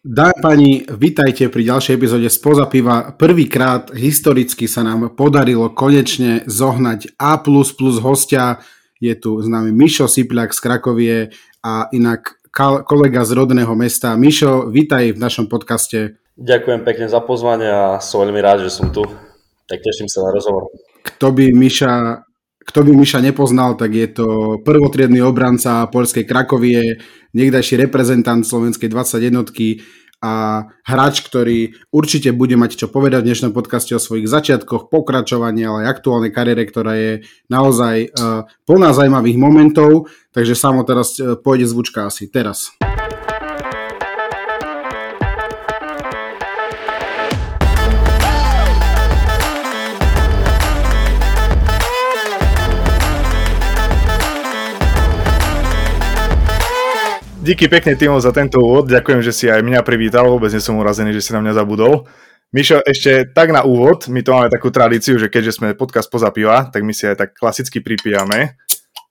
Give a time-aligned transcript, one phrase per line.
[0.00, 3.12] Dámy pani, vitajte pri ďalšej epizóde Spoza piva.
[3.12, 7.36] Prvýkrát historicky sa nám podarilo konečne zohnať A++
[8.00, 8.64] hostia.
[8.96, 11.16] Je tu s nami Mišo Sipľak z Krakovie
[11.60, 12.40] a inak
[12.88, 14.16] kolega z rodného mesta.
[14.16, 16.16] Mišo, vitaj v našom podcaste.
[16.40, 19.04] Ďakujem pekne za pozvanie a som veľmi rád, že som tu.
[19.68, 20.72] Tak teším sa na rozhovor.
[21.04, 22.24] Kto by Miša
[22.70, 24.26] kto by Miša nepoznal, tak je to
[24.62, 27.02] prvotriedný obranca Polskej Krakovie,
[27.34, 29.42] niekdajší reprezentant Slovenskej 21
[30.22, 35.66] a hráč, ktorý určite bude mať čo povedať v dnešnom podcaste o svojich začiatkoch, pokračovaní,
[35.66, 37.12] ale aj aktuálnej kariére, ktorá je
[37.50, 42.70] naozaj uh, plná zaujímavých momentov, takže samo teraz uh, pôjde zvučka asi teraz.
[57.40, 60.76] Díky pekne Timo za tento úvod, ďakujem, že si aj mňa privítal, vôbec nie som
[60.76, 62.04] urazený, že si na mňa zabudol.
[62.52, 66.28] Mišo, ešte tak na úvod, my to máme takú tradíciu, že keďže sme podcast poza
[66.36, 68.60] piva, tak my si aj tak klasicky pripijame.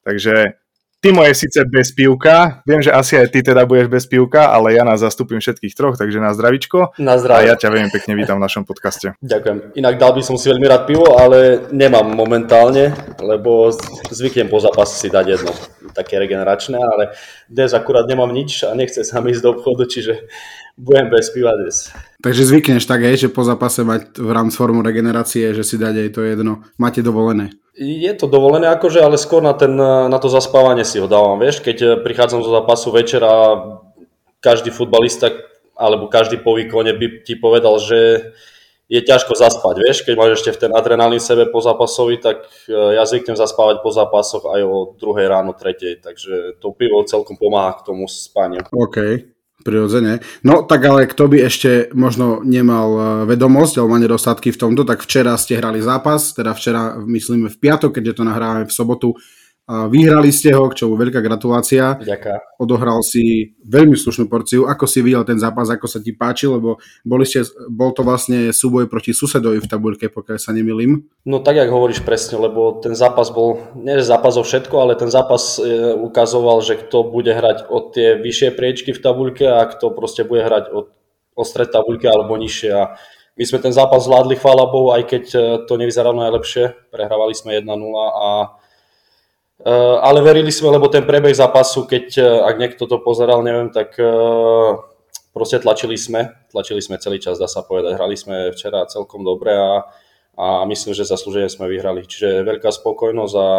[0.05, 0.61] Takže
[0.99, 4.75] Timo je síce bez pivka, viem, že asi aj ty teda budeš bez pivka, ale
[4.75, 6.99] ja nás zastupím všetkých troch, takže na zdravičko.
[6.99, 7.47] Na zdravie.
[7.47, 9.15] A ja ťa veľmi pekne vítam v našom podcaste.
[9.23, 9.79] Ďakujem.
[9.79, 12.91] Inak dal by som si veľmi rád pivo, ale nemám momentálne,
[13.23, 13.71] lebo
[14.11, 15.55] zvyknem po zápase si dať jedno,
[15.95, 17.15] také regeneračné, ale
[17.49, 20.29] dnes akurát nemám nič a nechce sa mi ísť do obchodu, čiže
[20.77, 21.89] budem bez piva dnes.
[22.21, 26.07] Takže zvykneš tak, aj, že po zápase mať v rámci formu regenerácie, že si dať
[26.07, 26.63] aj to jedno.
[26.77, 27.51] Máte dovolené.
[27.79, 31.63] Je to dovolené akože, ale skôr na, ten, na to zaspávanie si ho dávam, vieš,
[31.63, 33.35] keď eh, prichádzam zo zápasu večer a
[34.39, 35.31] každý futbalista
[35.79, 38.31] alebo každý po výkone by ti povedal, že
[38.89, 42.97] je ťažko zaspať, vieš, keď máš ešte v ten adrenalín sebe po zápasovi, tak eh,
[42.97, 47.77] ja zvyknem zaspávať po zápasoch aj o druhej ráno, tretej, takže to pivo celkom pomáha
[47.77, 48.65] k tomu spaniu.
[48.73, 49.29] OK.
[49.59, 50.23] Prirodzene.
[50.39, 54.87] No tak ale kto by ešte možno nemal e, vedomosť alebo má nedostatky v tomto,
[54.87, 59.19] tak včera ste hrali zápas, teda včera myslíme v piatok, keďže to nahrávame v sobotu
[59.69, 61.93] Vyhrali ste ho, čo veľká gratulácia.
[62.01, 62.57] Ďakujem.
[62.57, 64.65] Odohral si veľmi slušnú porciu.
[64.65, 68.49] Ako si videl ten zápas, ako sa ti páči, lebo boli ste, bol to vlastne
[68.49, 71.05] súboj proti susedovi v tabuľke, pokiaľ sa nemilím.
[71.21, 75.13] No tak, jak hovoríš presne, lebo ten zápas bol, nie zápas o všetko, ale ten
[75.13, 79.93] zápas e, ukazoval, že kto bude hrať od tie vyššie priečky v tabuľke a kto
[79.93, 80.89] proste bude hrať od,
[81.37, 82.71] od stred tabuľke alebo nižšie.
[82.73, 82.97] A
[83.37, 86.89] my sme ten zápas zvládli, chvála Bohu, aj keď e, to nevyzeralo najlepšie.
[86.89, 87.69] Prehrávali sme 1-0
[88.17, 88.57] a
[89.67, 93.91] ale verili sme, lebo ten prebeh zápasu, keď eh, ak niekto to pozeral, neviem, tak
[93.99, 94.71] eh,
[95.35, 97.99] proste tlačili sme, tlačili sme celý čas, dá sa povedať.
[97.99, 99.83] Hrali sme včera celkom dobre a,
[100.39, 102.07] a myslím, že zaslúžene sme vyhrali.
[102.07, 103.49] Čiže veľká spokojnosť a,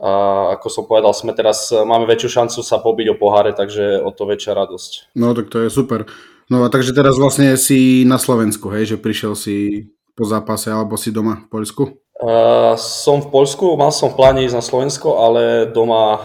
[0.00, 0.12] a
[0.56, 4.24] ako som povedal, sme teraz, máme väčšiu šancu sa pobiť o poháre, takže o to
[4.24, 5.12] väčšia radosť.
[5.12, 6.08] No tak to je super.
[6.48, 10.96] No a takže teraz vlastne si na Slovensku, hej, že prišiel si po zápase alebo
[10.96, 12.05] si doma v Poľsku?
[12.16, 16.20] Uh, som v Poľsku, mal som v pláne ísť na Slovensko, ale doma uh,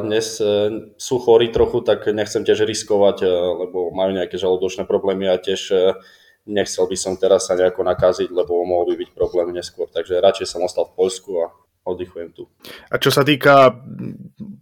[0.00, 3.28] dnes uh, sú chorí trochu, tak nechcem tiež riskovať, uh,
[3.68, 5.92] lebo majú nejaké žalúdočné problémy a tiež uh,
[6.48, 9.92] nechcel by som teraz sa nejako nakaziť, lebo mohol by byť problém neskôr.
[9.92, 11.52] Takže radšej som ostal v Poľsku a
[11.84, 12.48] oddychujem tu.
[12.88, 13.76] A čo sa týka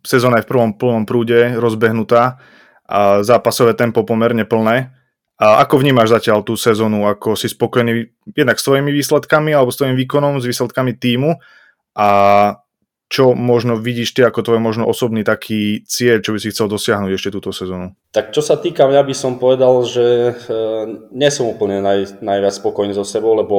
[0.02, 2.42] sezóna v prvom plnom prúde rozbehnutá
[2.82, 4.90] a zápasové tempo pomerne plné,
[5.38, 7.06] a ako vnímaš zatiaľ tú sezónu?
[7.06, 11.38] Ako si spokojný jednak s tvojimi výsledkami alebo s tvojim výkonom, s výsledkami týmu?
[11.94, 12.08] A
[13.08, 17.12] čo možno vidíš ty ako tvoj možno osobný taký cieľ, čo by si chcel dosiahnuť
[17.14, 17.96] ešte túto sezónu?
[18.12, 20.62] Tak čo sa týka mňa, by som povedal, že e,
[21.16, 23.56] nie som úplne naj, najviac spokojný so sebou, lebo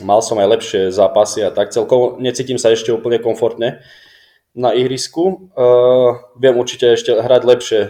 [0.00, 3.84] mal som aj lepšie zápasy a tak celkovo necítim sa ešte úplne komfortne
[4.56, 5.52] na ihrisku.
[5.52, 5.68] E,
[6.40, 7.80] viem určite ešte hrať lepšie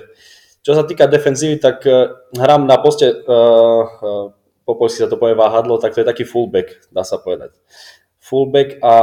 [0.66, 4.34] čo sa týka defenzívy, tak uh, hrám na poste, uh, uh,
[4.66, 7.54] po polsky sa to povie váhadlo, tak to je taký fullback, dá sa povedať.
[8.19, 8.94] Fullback a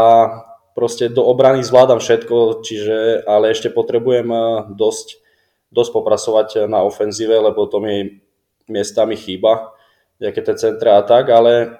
[0.75, 4.28] proste do obrany zvládam všetko, čiže, ale ešte potrebujem
[4.75, 5.23] dosť,
[5.72, 8.19] dosť popracovať na ofenzíve, lebo to mi
[8.68, 9.72] miestami chýba,
[10.20, 11.79] nejaké tie centra a tak, ale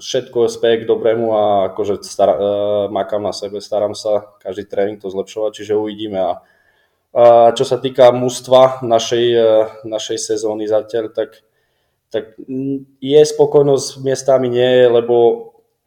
[0.00, 1.44] všetko speje k dobrému a
[1.76, 2.32] akože star,
[2.88, 6.40] makám na sebe, starám sa každý tréning to zlepšovať, čiže uvidíme a
[7.58, 9.50] čo sa týka mústva našej, e,
[9.82, 11.42] našej sezóny zatiaľ, tak,
[12.06, 12.38] tak
[13.02, 15.14] je spokojnosť miestami nie lebo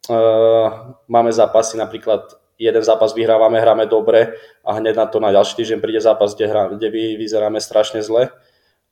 [0.08, 2.28] uh, máme zápasy, napríklad
[2.60, 6.44] jeden zápas vyhrávame, hráme dobre a hneď na to na ďalší týždeň príde zápas, kde,
[6.48, 8.28] hrá, kde vyzeráme strašne zle.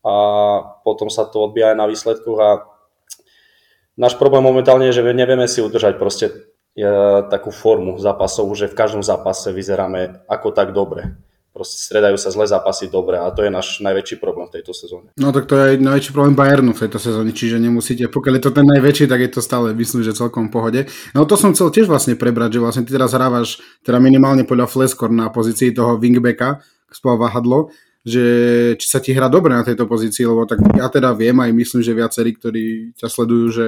[0.02, 0.14] A
[0.82, 2.50] potom sa to odbíja aj na výsledkoch a
[3.94, 6.26] náš problém momentálne je, že nevieme si udržať proste
[6.75, 6.82] e,
[7.31, 11.14] takú formu zápasov, že v každom zápase vyzeráme ako tak dobre
[11.52, 15.12] proste stredajú sa zlé zápasy dobre a to je náš najväčší problém v tejto sezóne.
[15.20, 18.52] No tak to je najväčší problém Bayernu v tejto sezóne, čiže nemusíte, pokiaľ je to
[18.56, 20.81] ten najväčší, tak je to stále myslím, že celkom v pohode.
[21.12, 24.66] No to som chcel tiež vlastne prebrať, že vlastne ty teraz hrávaš teda minimálne podľa
[24.66, 27.69] Fleskor na pozícii toho wingbacka, spolu Hadlo,
[28.02, 28.25] že
[28.81, 31.81] či sa ti hrá dobre na tejto pozícii, lebo tak ja teda viem aj myslím,
[31.84, 33.66] že viacerí, ktorí ťa sledujú, že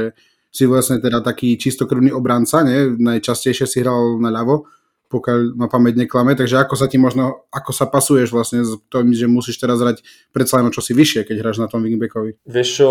[0.55, 2.95] si vlastne teda taký čistokrvný obranca, ne?
[2.95, 4.71] najčastejšie si hral na ľavo,
[5.15, 9.15] pokiaľ ma pamäť neklame, takže ako sa ti možno, ako sa pasuješ vlastne s tým,
[9.15, 10.03] že musíš teraz hrať
[10.35, 12.43] predsa len čo si vyššie, keď hráš na tom wingbackovi?
[12.43, 12.83] Vieš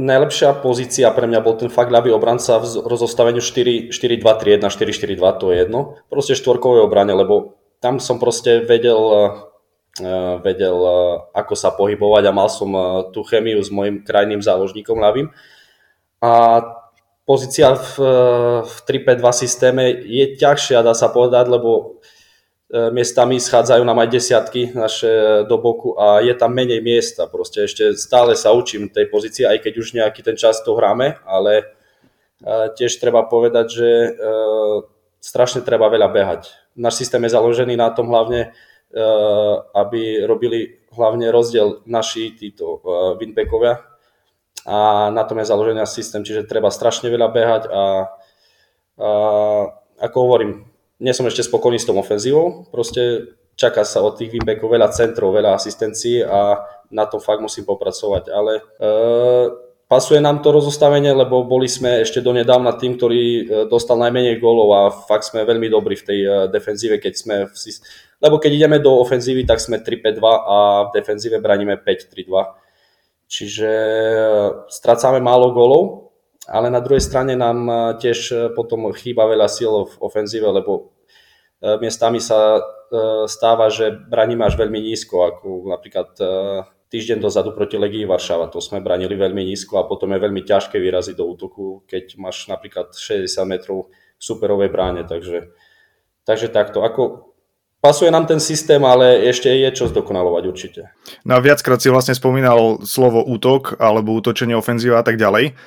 [0.00, 3.92] najlepšia pozícia pre mňa bol ten fakt ľavý obranca v rozostaveniu 4-2-3-1,
[4.64, 6.00] 4-4-2, to je jedno.
[6.08, 8.96] Proste štvorkové obrane, lebo tam som proste vedel
[10.00, 14.40] Eh, vedel, eh, ako sa pohybovať a mal som eh, tú chemiu s mojim krajným
[14.40, 15.28] záložníkom ľavým.
[16.24, 16.64] A
[17.22, 17.94] pozícia v,
[18.66, 22.02] v 3-5-2 systéme je ťažšia, dá sa povedať, lebo
[22.72, 27.28] miestami schádzajú nám aj desiatky naše do boku a je tam menej miesta.
[27.28, 31.20] Proste ešte stále sa učím tej pozícii, aj keď už nejaký ten čas to hráme,
[31.28, 31.68] ale
[32.74, 33.88] tiež treba povedať, že
[35.20, 36.48] strašne treba veľa behať.
[36.72, 38.56] Náš systém je založený na tom hlavne,
[39.76, 42.80] aby robili hlavne rozdiel naši títo
[43.20, 43.91] winbackovia
[44.66, 47.82] a na tom je založený systém, čiže treba strašne veľa behať a, a
[49.98, 50.66] ako hovorím,
[51.02, 55.34] nie som ešte spokojný s tou ofenzívou, proste čaká sa od tých winbackov veľa centrov,
[55.34, 56.62] veľa asistencií a
[56.94, 58.62] na tom fakt musím popracovať, ale e,
[59.90, 63.22] pasuje nám to rozostavenie, lebo boli sme ešte donedávna tým, ktorý
[63.68, 66.18] dostal najmenej gólov a fakt sme veľmi dobrí v tej
[66.48, 67.54] defenzíve, keď sme v,
[68.22, 70.56] lebo keď ideme do ofenzívy, tak sme 3-5-2 a
[70.88, 72.61] v defenzíve braníme 5-3-2.
[73.32, 74.28] Čiže e,
[74.68, 76.12] strácame málo golov,
[76.44, 80.92] ale na druhej strane nám e, tiež e, potom chýba veľa síl v ofenzíve, lebo
[81.62, 82.58] miestami sa
[83.30, 86.10] stáva, že braníme až veľmi nízko, ako napríklad
[86.90, 90.82] týždeň dozadu proti Legii Varšava, to sme branili veľmi nízko a potom je veľmi ťažké
[90.82, 95.54] vyraziť do útoku, keď máš napríklad 60 metrov v superovej bráne, takže,
[96.26, 96.82] takže takto.
[96.82, 97.31] Ako
[97.82, 100.94] Pasuje nám ten systém, ale ešte je čo zdokonalovať určite.
[101.26, 105.58] No a viackrát si vlastne spomínal slovo útok alebo útočenie ofenzíva a tak ďalej.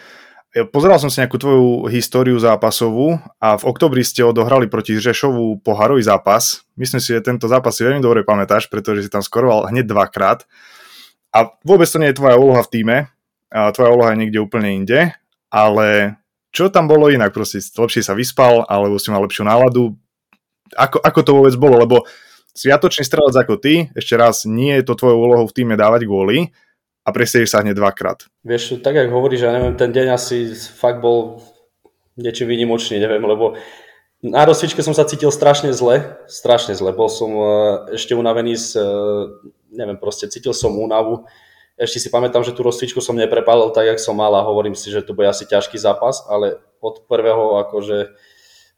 [0.72, 6.00] Pozeral som si nejakú tvoju históriu zápasovú a v oktobri ste odohrali proti Žešovu poharový
[6.00, 6.64] zápas.
[6.80, 10.48] Myslím si, že tento zápas si veľmi dobre pamätáš, pretože si tam skoroval hneď dvakrát.
[11.36, 12.98] A vôbec to nie je tvoja úloha v týme,
[13.52, 15.12] a tvoja úloha je niekde úplne inde,
[15.52, 16.16] ale
[16.56, 17.36] čo tam bolo inak?
[17.36, 20.00] Proste lepšie sa vyspal, alebo si mal lepšiu náladu?
[20.74, 21.98] Ako, ako to vôbec bolo, lebo
[22.56, 26.50] sviatočný strelec ako ty, ešte raz, nie je to tvojou úlohou v týme dávať góly
[27.06, 28.26] a presiedeš sa hneď dvakrát.
[28.42, 31.44] Vieš, tak jak hovoríš, ja neviem, ten deň asi fakt bol
[32.18, 33.60] niečo výnimočný, neviem, lebo
[34.26, 37.46] na rozcvičke som sa cítil strašne zle, strašne zle, bol som e,
[38.00, 38.86] ešte unavený z, e,
[39.76, 41.28] neviem, proste cítil som únavu,
[41.76, 44.88] ešte si pamätám, že tú rozcvičku som neprepálil tak, jak som mal a hovorím si,
[44.90, 48.16] že to bude asi ťažký zápas, ale od prvého akože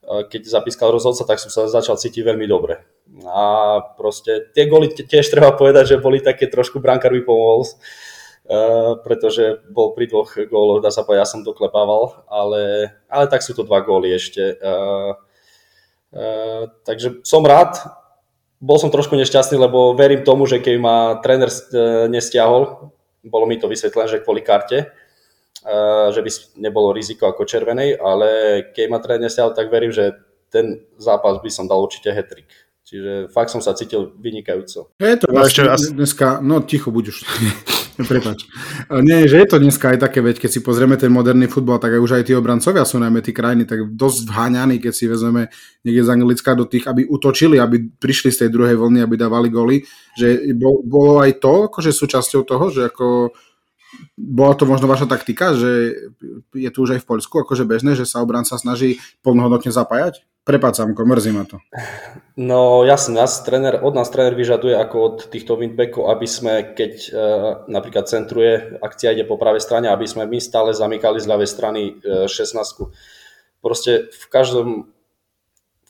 [0.07, 2.87] keď zapískal rozhodca, tak som sa začal cítiť veľmi dobre.
[3.27, 7.67] A proste tie goly tiež treba povedať, že boli také trošku brankár by pomohol,
[8.47, 13.43] Uh, pretože bol pri dvoch góloch, dá sa povedať, ja som doklepával, ale, ale tak
[13.43, 14.55] sú to dva góly ešte.
[14.63, 15.19] Uh,
[16.87, 17.75] takže som rád,
[18.63, 21.51] bol som trošku nešťastný, lebo verím tomu, že keď ma tréner
[22.07, 24.95] nestiahol, bolo mi to vysvetlené, že kvôli karte,
[26.13, 26.29] že by
[26.61, 28.29] nebolo riziko ako červenej, ale
[28.71, 30.13] keď ma tréner nesial, tak verím, že
[30.47, 32.47] ten zápas by som dal určite hetrik.
[32.87, 34.95] Čiže fakt som sa cítil vynikajúco.
[34.95, 37.17] Je to vlastne dneska, no ticho buď už,
[38.11, 38.47] prepač.
[39.03, 41.99] Nie, že je to dneska aj také, veď keď si pozrieme ten moderný futbal, tak
[41.99, 45.51] aj už aj tí obrancovia sú najmä tí krajiny tak dosť vháňaní, keď si vezmeme
[45.83, 49.51] niekde z Anglicka do tých, aby utočili, aby prišli z tej druhej vlny, aby dávali
[49.51, 49.83] goly,
[50.15, 50.47] že
[50.87, 53.35] bolo aj to akože súčasťou toho, že ako
[54.17, 55.95] bola to možno vaša taktika, že
[56.51, 60.27] je tu už aj v Poľsku akože bežné, že sa obranca snaží plnohodnotne zapájať?
[60.47, 61.59] Prepáč, Samko, mrzí ma to.
[62.39, 66.93] No jasne, nás tréner, od nás tréner vyžaduje ako od týchto windbackov, aby sme, keď
[67.03, 67.09] e,
[67.67, 71.81] napríklad centruje, akcia ide po pravej strane, aby sme my stále zamykali z ľavej strany
[71.99, 72.63] e, 16.
[73.59, 74.67] Proste v každom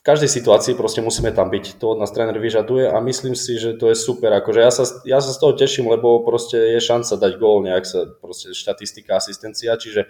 [0.02, 1.82] každej situácii proste musíme tam byť.
[1.82, 4.30] To od nás tréner vyžaduje a myslím si, že to je super.
[4.38, 7.84] Akože ja, sa, ja sa z toho teším, lebo proste je šanca dať gól, nejak
[7.84, 10.06] sa proste štatistika, asistencia, čiže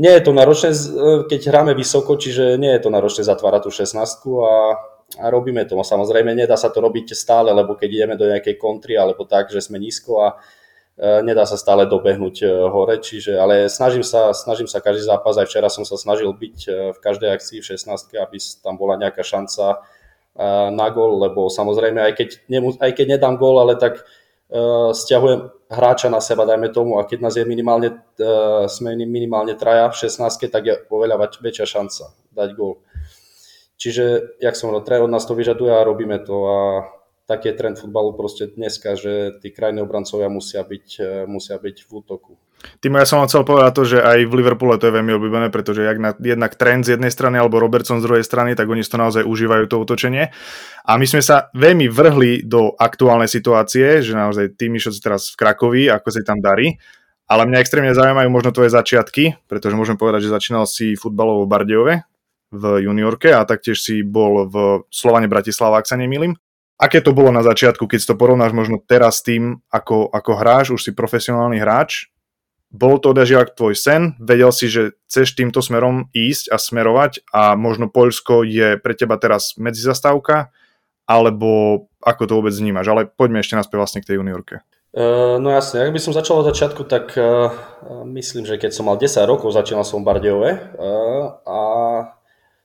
[0.00, 0.70] nie je to náročné,
[1.28, 4.00] keď hráme vysoko, čiže nie je to náročné zatvárať tú 16
[4.46, 4.54] a,
[5.20, 5.76] a robíme to.
[5.76, 9.60] Samozrejme, nedá sa to robiť stále, lebo keď ideme do nejakej kontry alebo tak, že
[9.60, 10.59] sme nízko a E,
[11.00, 15.48] nedá sa stále dobehnúť e, hore, čiže, ale snažím sa, snažím sa každý zápas, aj
[15.48, 19.24] včera som sa snažil byť e, v každej akcii v 16, aby tam bola nejaká
[19.24, 19.80] šanca
[20.70, 22.28] na gól, lebo samozrejme, aj keď,
[22.80, 27.18] aj keď nedám gól, ale tak uh, stiahujem hráča na seba, dajme tomu, a keď
[27.18, 32.48] nás je minimálne, uh, sme minimálne traja v 16, tak je oveľa väčšia šanca dať
[32.54, 32.78] gól.
[33.80, 36.58] Čiže, jak som hovoril, od nás to vyžaduje a robíme to a
[37.30, 40.86] taký je trend futbalu proste dneska, že tí krajní obrancovia musia byť,
[41.30, 42.34] musia byť v útoku.
[42.82, 45.48] Tým ja som vám chcel povedať to, že aj v Liverpoole to je veľmi obľúbené,
[45.48, 48.84] pretože jak na, jednak trend z jednej strany alebo Robertson z druhej strany, tak oni
[48.84, 50.28] si to naozaj užívajú to útočenie.
[50.84, 55.32] A my sme sa veľmi vrhli do aktuálnej situácie, že naozaj ty Mišo si teraz
[55.32, 56.76] v Krakovi, ako sa tam darí.
[57.30, 61.50] Ale mňa extrémne zaujímajú možno tvoje začiatky, pretože môžem povedať, že začínal si futbalovo v
[61.54, 61.94] Bardejove
[62.50, 66.34] v juniorke a taktiež si bol v Slovane Bratislava, ak sa nemýlim.
[66.80, 70.32] Aké to bolo na začiatku, keď si to porovnáš možno teraz s tým, ako, ako
[70.40, 72.08] hráš, už si profesionálny hráč,
[72.72, 77.58] bol to odažiak tvoj sen, vedel si, že chceš týmto smerom ísť a smerovať a
[77.58, 80.54] možno Poľsko je pre teba teraz medzizastávka,
[81.04, 84.64] alebo ako to vôbec vnímaš, ale poďme ešte naspäť vlastne k tej juniorke.
[84.90, 87.50] Uh, no jasne, ak by som začal od začiatku, tak uh,
[88.10, 91.58] myslím, že keď som mal 10 rokov, začínal som v Bardejove uh, a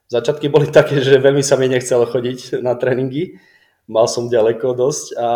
[0.09, 3.37] začiatky boli také, že veľmi sa mi nechcelo chodiť na tréningy,
[3.85, 5.29] mal som ďaleko dosť, a,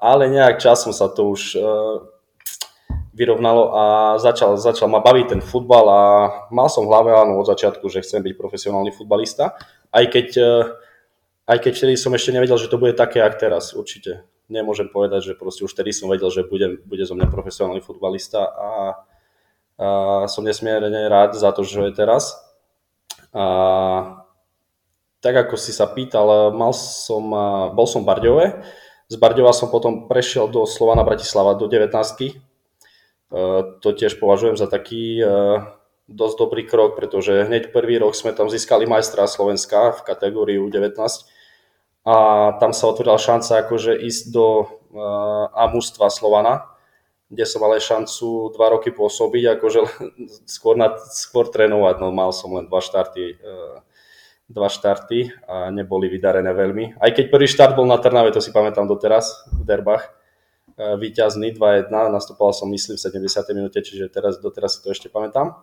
[0.00, 2.04] ale nejak časom sa to už uh,
[3.18, 3.84] vyrovnalo a
[4.22, 6.02] začal, začal ma baviť ten futbal a
[6.54, 9.58] mal som v hlave áno od začiatku, že chcem byť profesionálny futbalista,
[9.90, 10.64] aj keď, eh,
[11.50, 14.22] aj keď vtedy som ešte nevedel, že to bude také, jak teraz, určite.
[14.46, 18.46] Nemôžem povedať, že proste už vtedy som vedel, že bude, bude zo mňa profesionálny futbalista
[18.48, 18.70] a,
[19.76, 19.88] a
[20.30, 22.38] som nesmierne rád za to, že je teraz.
[23.34, 24.24] A
[25.18, 27.28] tak ako si sa pýtal, mal som,
[27.74, 28.46] bol som v Bardiove,
[29.08, 31.90] z Bardiova som potom prešiel do Slovana Bratislava do 19
[33.28, 35.60] Eh, to tiež považujem za taký eh,
[36.08, 40.96] dosť dobrý krok, pretože hneď prvý rok sme tam získali majstra Slovenska v kategórii U19
[42.08, 42.16] a
[42.56, 46.72] tam sa otvorila šanca akože ísť do eh, A Slovana,
[47.28, 49.80] kde som mal aj šancu dva roky pôsobiť, akože
[50.56, 53.36] skôr, na, skôr trénovať, no mal som len dva štarty,
[54.48, 56.96] dva štarty a neboli vydarené veľmi.
[56.96, 60.18] Aj keď prvý štart bol na Trnave, to si pamätám doteraz, v Derbach,
[60.78, 63.58] E, výťazný 2-1, nastupoval som myslím v 70.
[63.58, 65.58] minúte, čiže teraz, doteraz si to ešte pamätám.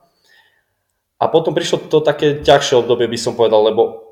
[1.15, 4.11] A potom prišlo to také ťažšie obdobie, by som povedal, lebo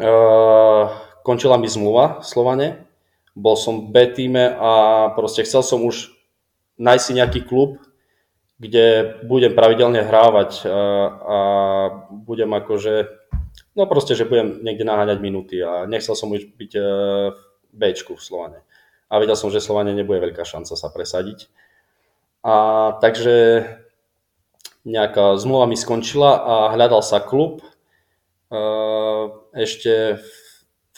[0.00, 0.88] uh,
[1.20, 2.68] končila mi zmluva v Slovane,
[3.36, 4.72] bol som B týme a
[5.12, 6.08] proste chcel som už
[6.80, 7.76] nájsť si nejaký klub,
[8.56, 10.72] kde budem pravidelne hrávať a,
[11.12, 11.38] a
[12.08, 13.12] budem akože,
[13.76, 16.82] no proste, že budem niekde naháňať minúty a nechcel som už byť e,
[17.32, 17.40] v
[17.72, 18.60] Bčku v Slovane
[19.12, 21.52] a vedel som, že Slovane nebude veľká šanca sa presadiť.
[22.40, 23.68] A takže
[24.88, 27.60] nejaká zmluva mi skončila a hľadal sa klub.
[29.52, 30.16] Ešte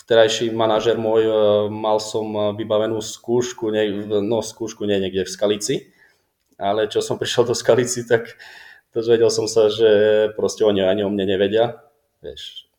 [0.07, 1.35] vterajší manažer môj, e,
[1.73, 3.73] mal som vybavenú skúšku,
[4.23, 5.77] no skúšku nie niekde v Skalici,
[6.61, 8.37] ale čo som prišiel do Skalici, tak
[8.93, 11.81] dozvedel som sa, že proste oni ani o mne nevedia.
[12.25, 12.73] Vieš,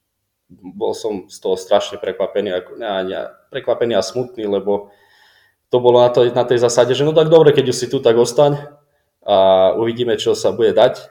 [0.50, 3.22] bol som z toho strašne prekvapený, ako, ne, ne,
[3.54, 4.90] prekvapený a smutný, lebo
[5.70, 8.02] to bolo na, to, na tej zásade, že no tak dobre, keď už si tu,
[8.02, 8.58] tak ostaň
[9.26, 11.10] a uvidíme, čo sa bude dať.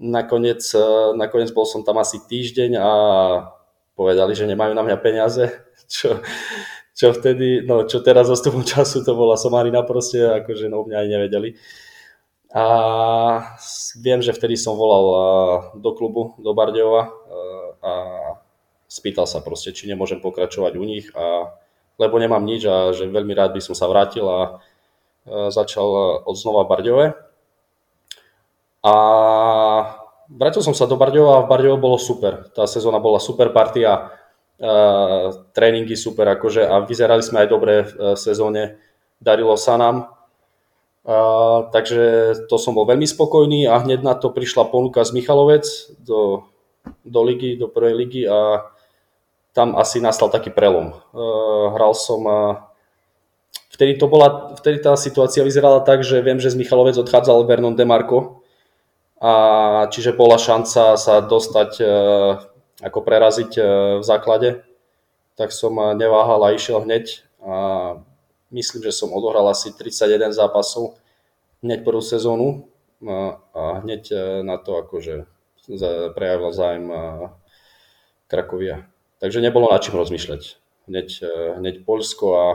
[0.00, 2.90] Nakoniec, e, nakoniec bol som tam asi týždeň a
[3.92, 5.52] povedali, že nemajú na mňa peniaze,
[5.92, 6.24] čo,
[6.96, 11.08] čo vtedy, no čo teraz stupom času to bola somarina proste, akože no mňa aj
[11.08, 11.50] nevedeli.
[12.52, 12.64] A
[13.96, 15.18] viem, že vtedy som volal e,
[15.80, 17.10] do klubu, do Bardejova e,
[17.80, 17.92] a
[18.84, 21.56] spýtal sa proste, či nemôžem pokračovať u nich a
[22.00, 24.50] lebo nemám nič a že veľmi rád by som sa vrátil a e,
[25.52, 27.06] začal e, od znova v Bardiove.
[28.82, 28.94] A
[30.26, 32.50] vrátil som sa do Bardiova a v Bardiove bolo super.
[32.50, 34.10] Tá sezóna bola super partia,
[34.58, 34.70] e,
[35.52, 38.80] tréningy super akože a vyzerali sme aj dobre v sezóne,
[39.20, 40.10] darilo sa nám.
[41.02, 45.66] Uh, takže to som bol veľmi spokojný a hneď na to prišla ponuka z Michalovec
[45.98, 46.46] do,
[47.02, 48.70] do ligy, do prvej ligy a
[49.50, 50.94] tam asi nastal taký prelom.
[51.10, 52.54] Uh, hral som uh,
[53.74, 57.74] vtedy, to bola, vtedy tá situácia vyzerala tak, že viem, že z Michalovec odchádzal Vernon
[57.74, 58.38] Demarco
[59.18, 59.34] a
[59.90, 62.46] čiže bola šanca sa dostať uh,
[62.78, 63.64] ako preraziť uh,
[63.98, 64.62] v základe.
[65.34, 67.54] Tak som neváhal a išiel hneď a
[68.52, 71.00] myslím, že som odohral asi 31 zápasov
[71.64, 72.68] hneď prvú sezónu
[73.02, 74.12] a, a hneď
[74.46, 75.26] na to akože
[76.14, 76.86] prejavil zájem
[78.32, 78.88] Krakovia.
[79.20, 80.58] Takže nebolo na čím rozmýšľať.
[80.90, 81.32] Hneď, e,
[81.62, 82.46] hneď Polsko a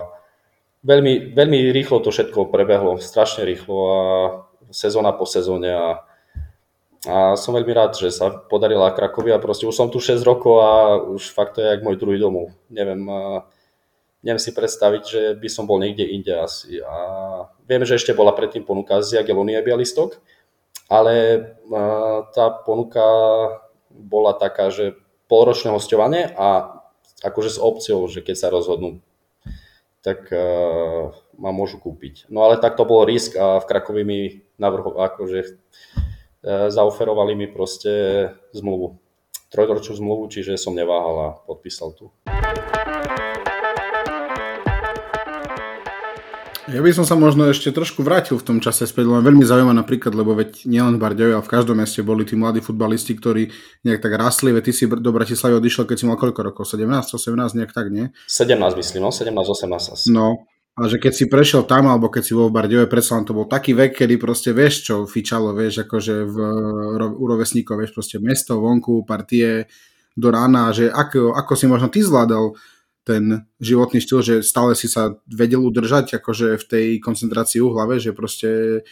[0.84, 4.02] veľmi, veľmi rýchlo to všetko prebehlo, strašne rýchlo a
[4.74, 5.88] sezóna po sezóne a
[7.08, 9.40] a som veľmi rád, že sa podarila Krakovia.
[9.40, 12.52] Proste už som tu 6 rokov a už fakt to je jak môj druhý domov.
[12.68, 13.08] Neviem,
[14.26, 16.82] neviem si predstaviť, že by som bol niekde inde asi.
[16.82, 16.98] A
[17.70, 20.18] viem, že ešte bola predtým ponuka z Jagiellonie Bialystok,
[20.88, 21.46] ale
[22.32, 23.04] tá ponuka
[23.92, 24.96] bola taká, že
[25.28, 26.80] polročné hostovanie a
[27.26, 29.02] akože s opciou, že keď sa rozhodnú,
[30.06, 32.32] tak uh, ma môžu kúpiť.
[32.32, 34.20] No ale tak to bol risk a v Krakovi mi
[34.56, 38.96] navrho, akože uh, zaoferovali mi proste zmluvu.
[39.52, 42.12] Trojročnú zmluvu, čiže som neváhal a podpísal tu.
[46.68, 49.72] Ja by som sa možno ešte trošku vrátil v tom čase späť, len veľmi zaujíma
[49.72, 53.56] napríklad, lebo veď nielen v Bardejove, ale v každom meste boli tí mladí futbalisti, ktorí
[53.88, 56.68] nejak tak rastli, veď ty si do Bratislavy odišiel, keď si mal koľko rokov?
[56.68, 58.12] 17, 18, nejak tak, nie?
[58.28, 60.06] 17 myslím, no, 17, 18 asi.
[60.12, 60.44] No,
[60.76, 63.32] a že keď si prešiel tam, alebo keď si bol v Bardejove, predsa len to
[63.32, 66.38] bol taký vek, kedy proste vieš, čo fičalo, vieš, akože v,
[67.16, 69.72] u rovesníkov, vieš, proste mesto, vonku, partie,
[70.18, 72.58] do rána, že ako, ako si možno ty zvládal
[73.08, 77.96] ten životný štýl, že stále si sa vedel udržať akože v tej koncentrácii v hlave,
[78.04, 78.84] že proste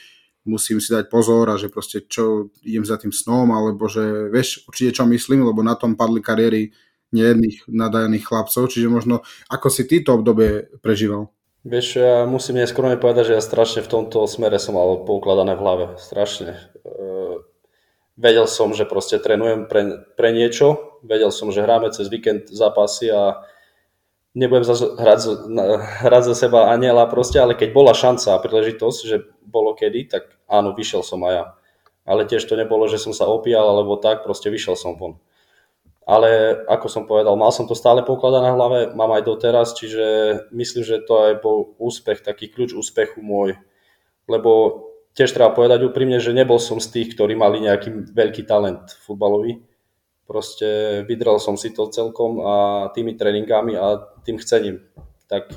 [0.47, 4.63] musím si dať pozor a že proste čo idem za tým snom, alebo že vieš
[4.71, 6.71] určite čo myslím, lebo na tom padli kariéry
[7.11, 11.35] nejedných nadajaných chlapcov, čiže možno ako si ty to obdobie prežíval?
[11.65, 15.63] Vieš, ja musím neskromne povedať, že ja strašne v tomto smere som mal poukladané v
[15.65, 15.85] hlave.
[15.97, 16.61] Strašne.
[16.85, 17.01] E,
[18.21, 23.09] vedel som, že proste trénujem pre, pre niečo, vedel som, že hráme cez víkend zápasy
[23.09, 23.41] a
[24.35, 25.19] nebudem zase hrať,
[26.05, 30.35] hrať za seba aniela proste, ale keď bola šanca a príležitosť, že bolo kedy, tak
[30.51, 31.45] áno, vyšiel som aj ja.
[32.05, 35.17] Ale tiež to nebolo, že som sa opíjal alebo tak, proste vyšiel som von.
[36.05, 40.05] Ale ako som povedal, mal som to stále pokladané na hlave, mám aj doteraz, čiže
[40.53, 43.57] myslím, že to aj bol úspech, taký kľúč úspechu môj.
[44.29, 44.85] Lebo
[45.17, 49.65] tiež treba povedať úprimne, že nebol som z tých, ktorí mali nejaký veľký talent futbalový
[50.25, 52.55] proste vydrel som si to celkom a
[52.91, 54.81] tými tréningami a tým chcením.
[55.29, 55.53] Tak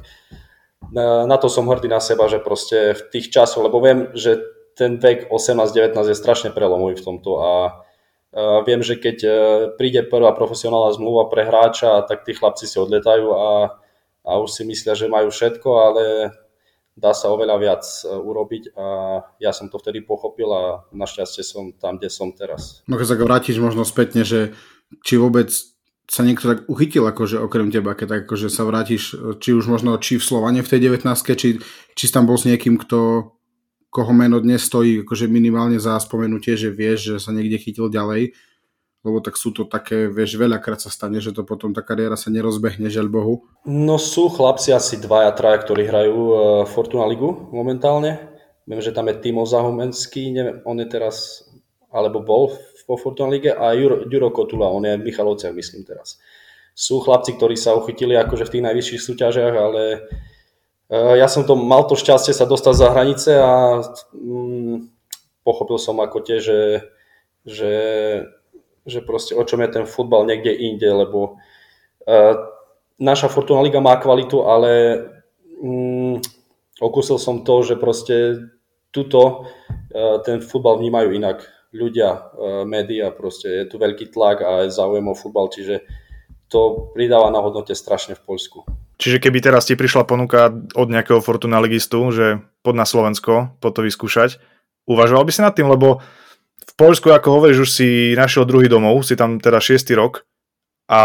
[0.93, 4.41] na, to som hrdý na seba, že proste v tých časoch, lebo viem, že
[4.79, 7.53] ten vek 18-19 je strašne prelomový v tomto a
[8.29, 9.31] a viem, že keď e,
[9.81, 13.81] príde prvá profesionálna zmluva pre hráča, tak tí chlapci si odletajú a,
[14.21, 16.03] a už si myslia, že majú všetko, ale
[16.93, 18.87] dá sa oveľa viac e, urobiť a
[19.41, 22.85] ja som to vtedy pochopil a našťastie som tam, kde som teraz.
[22.85, 24.53] No keď sa vrátiš možno spätne, že
[25.01, 25.49] či vôbec
[26.09, 29.13] sa niekto tak uchytil, akože okrem teba, keď tak akože sa vrátiš,
[29.45, 31.05] či už možno či v Slovane v tej 19
[31.37, 31.61] či,
[31.93, 33.31] či tam bol s niekým, kto,
[33.93, 38.33] koho meno dnes stojí akože minimálne za spomenutie, že vieš, že sa niekde chytil ďalej,
[39.05, 42.33] lebo tak sú to také, vieš, veľakrát sa stane, že to potom tá kariéra sa
[42.33, 43.45] nerozbehne, žel Bohu.
[43.69, 48.17] No sú chlapci asi dvaja, traja, ktorí hrajú uh, Fortuna Ligu momentálne.
[48.65, 51.45] Viem, že tam je Timo Zahumenský, neviem, on je teraz,
[51.89, 52.53] alebo bol
[52.89, 56.17] vo Fortuna Lige a Juro, Juro Kotula, on je v Michalovciach, myslím teraz.
[56.73, 59.83] Sú chlapci, ktorí sa uchytili akože v tých najvyšších súťažiach, ale
[60.89, 63.85] uh, ja som to, mal to šťastie sa dostať za hranice a
[64.17, 64.89] um,
[65.45, 66.89] pochopil som ako tie, že,
[67.45, 67.73] že
[68.89, 71.37] že proste o čom je ten futbal niekde inde, lebo
[72.09, 72.35] uh,
[72.97, 75.05] naša Fortuna Liga má kvalitu, ale
[75.61, 76.17] um,
[76.81, 78.49] okúsil som to, že proste
[78.89, 79.45] tuto
[79.93, 81.45] uh, ten futbal vnímajú inak.
[81.69, 85.85] Ľudia, uh, média, proste je tu veľký tlak a je záujem o futbal, čiže
[86.49, 88.65] to pridáva na hodnote strašne v Poľsku.
[88.99, 93.69] Čiže keby teraz ti prišla ponuka od nejakého Fortuna ligistu, že pod na Slovensko, po
[93.69, 94.41] to vyskúšať,
[94.89, 96.01] uvažoval by si nad tým, lebo
[96.65, 100.25] v Poľsku, ako hovoríš, už si našiel druhý domov, si tam teda šiestý rok
[100.89, 101.01] a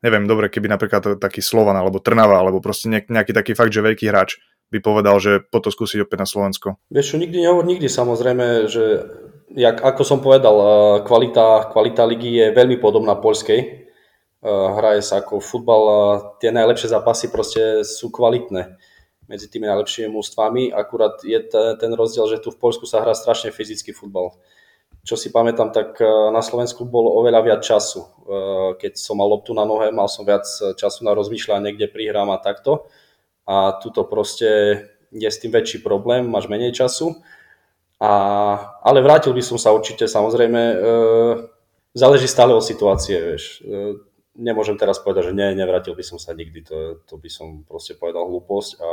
[0.00, 4.06] neviem, dobre, keby napríklad taký Slovan alebo Trnava, alebo proste nejaký taký fakt, že veľký
[4.06, 4.38] hráč
[4.70, 6.78] by povedal, že po to skúsiť opäť na Slovensko.
[6.92, 8.84] Vieš čo, nikdy nehovor, nikdy samozrejme, že
[9.52, 10.56] jak, ako som povedal,
[11.04, 13.88] kvalita, kvalita ligy je veľmi podobná poľskej.
[14.48, 15.82] Hraje sa ako futbal,
[16.38, 18.78] tie najlepšie zápasy proste sú kvalitné
[19.28, 20.72] medzi tými najlepšími mústvami.
[20.72, 24.36] Akurát je ten rozdiel, že tu v Poľsku sa hrá strašne fyzický futbal
[25.08, 28.04] čo si pamätám, tak na Slovensku bolo oveľa viac času.
[28.76, 30.44] Keď som mal loptu na nohe, mal som viac
[30.76, 32.92] času na rozmýšľanie, kde prihrám a takto.
[33.48, 37.24] A tuto proste je s tým väčší problém, máš menej času.
[37.98, 38.12] A,
[38.82, 40.76] ale vrátil by som sa určite, samozrejme, e,
[41.98, 43.58] záleží stále o situácie, vieš.
[43.60, 43.98] E,
[44.38, 47.98] nemôžem teraz povedať, že nie, nevrátil by som sa nikdy, to, to by som proste
[47.98, 48.90] povedal hlúposť a, a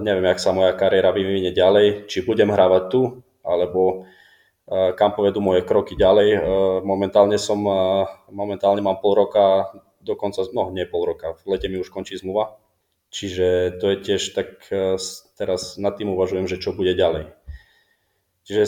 [0.00, 4.08] neviem, jak sa moja kariéra vyvinie ďalej, či budem hrávať tu, alebo
[4.72, 6.28] kam povedú moje kroky ďalej.
[6.32, 6.40] E,
[6.86, 11.76] momentálne som, e, momentálne mám pol roka, dokonca, no nie pol roka, v lete mi
[11.82, 12.56] už končí zmluva.
[13.12, 14.96] Čiže to je tiež tak, e,
[15.36, 17.34] teraz nad tým uvažujem, že čo bude ďalej.
[18.42, 18.64] Čiže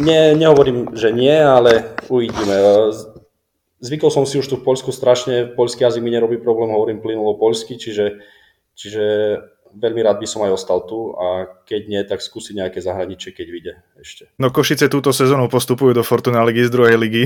[0.00, 2.56] Nie, nehovorím, že nie, ale uvidíme.
[3.78, 7.38] Zvykol som si už tu v Polsku strašne, poľský jazyk mi nerobí problém, hovorím plynulo
[7.38, 8.18] polsky, čiže,
[8.74, 9.04] čiže
[9.74, 13.46] veľmi rád by som aj ostal tu a keď nie, tak skúsiť nejaké zahraničie, keď
[13.46, 14.22] vyjde ešte.
[14.40, 17.24] No Košice túto sezónu postupujú do Fortuna ligy z druhej ligy.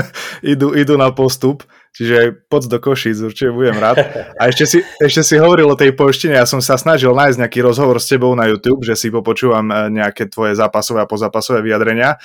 [0.52, 4.00] idú, idú na postup, čiže poď do Košic, určite budem rád.
[4.40, 7.60] A ešte si, ešte si hovoril o tej poštine, ja som sa snažil nájsť nejaký
[7.60, 12.16] rozhovor s tebou na YouTube, že si popočúvam eh, nejaké tvoje zápasové a pozápasové vyjadrenia,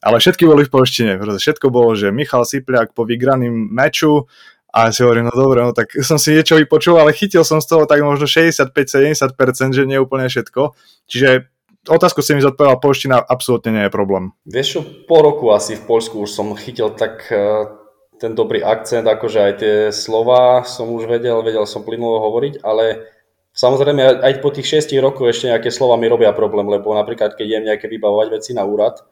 [0.00, 4.30] ale všetky boli v poštine, všetko bolo, že Michal Sipliak po vygraným meču
[4.76, 7.66] a si hovorím, no dobre, no tak som si niečo vypočul, ale chytil som z
[7.72, 10.76] toho tak možno 65-70%, že nie úplne všetko.
[11.08, 11.48] Čiže
[11.88, 14.36] otázku si mi zodpovedal, polština absolútne nie je problém.
[14.44, 17.75] Vieš čo, po roku asi v Polsku už som chytil tak uh,
[18.16, 23.12] ten dobrý akcent, akože aj tie slova som už vedel, vedel som plynulo hovoriť, ale
[23.52, 27.44] samozrejme aj po tých 6 rokoch ešte nejaké slova mi robia problém, lebo napríklad keď
[27.44, 29.04] idem nejaké vybavovať veci na úrad,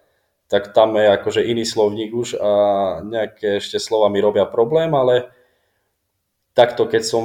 [0.48, 2.50] tak tam je akože iný slovník už a
[3.04, 5.32] nejaké ešte slova mi robia problém, ale
[6.52, 7.24] takto, keď som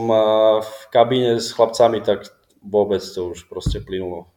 [0.64, 2.28] v kabíne s chlapcami, tak
[2.64, 4.32] vôbec to už proste plynulo.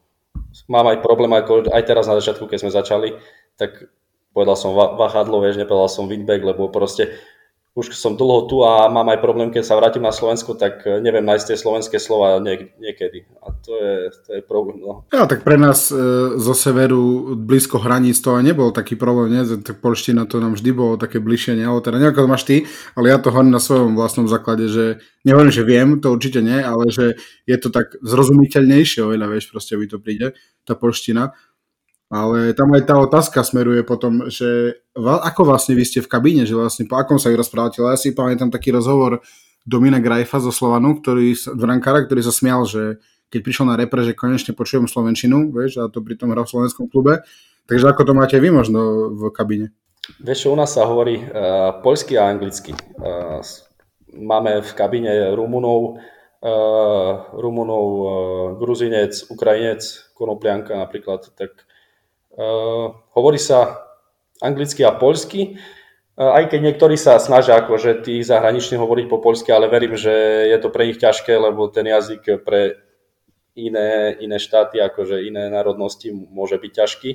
[0.69, 3.09] Mám aj problém, ako aj teraz na začiatku, keď sme začali,
[3.57, 3.89] tak
[4.33, 7.17] povedal som vahadlo, vieš, nepovedal som windback, lebo proste
[7.73, 11.01] už som dlho tu a mám aj problém, keď sa vrátim na Slovensko, tak eh,
[11.01, 13.25] neviem nájsť tie slovenské slova niek- niekedy.
[13.41, 13.95] A to je,
[14.29, 14.85] to je problém.
[14.85, 15.09] No.
[15.09, 15.97] Ja, tak pre nás e,
[16.37, 19.43] zo severu blízko hraníc to aj nebol taký problém, nie?
[19.65, 21.67] Tak polština to nám vždy bolo také bližšie, nie?
[21.67, 22.57] Ale teda neviem, ako to máš ty,
[22.93, 26.61] ale ja to hovorím na svojom vlastnom základe, že nehovorím, že viem, to určite nie,
[26.61, 27.17] ale že
[27.49, 30.37] je to tak zrozumiteľnejšie, oveľa, vieš, proste by to príde,
[30.69, 31.33] tá polština.
[32.13, 36.53] Ale tam aj tá otázka smeruje potom, že ako vlastne vy ste v kabíne, že
[36.53, 37.81] vlastne po akom sa ju rozprávate.
[37.81, 39.25] Ja si pamätám taký rozhovor
[39.65, 43.01] Domina Grajfa zo Slovanu, ktorý, Drankára, ktorý sa smial, že
[43.33, 46.93] keď prišiel na repre, že konečne počujem Slovenčinu, vieš, a to pritom hral v slovenskom
[46.93, 47.25] klube.
[47.65, 49.73] Takže ako to máte vy možno v kabíne?
[50.21, 52.77] Vieš, u nás sa hovorí uh, poľsky a anglicky.
[53.01, 53.41] Uh,
[54.13, 55.97] máme v kabíne Rumunov,
[56.45, 58.07] uh, Rumunov, uh,
[58.61, 61.57] Gruzinec, Ukrajinec, Konoplianka napríklad, tak
[63.13, 63.83] hovorí sa
[64.43, 65.57] anglicky a poľsky,
[66.19, 70.13] uh, aj keď niektorí sa snažia akože tých zahraničných hovoriť po poľsky, ale verím, že
[70.51, 72.77] je to pre nich ťažké, lebo ten jazyk pre
[73.55, 77.11] iné, iné štáty, akože iné národnosti môže byť ťažký.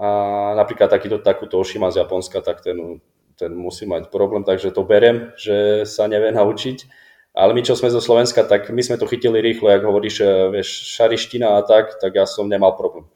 [0.00, 0.08] A
[0.56, 3.02] napríklad takýto, takúto Oshima z Japonska, tak ten,
[3.36, 6.88] ten musí mať problém, takže to berem, že sa nevie naučiť.
[7.30, 10.28] Ale my, čo sme zo Slovenska, tak my sme to chytili rýchlo, jak hovoríš, eh,
[10.50, 13.06] vieš, šariština a tak, tak ja som nemal problém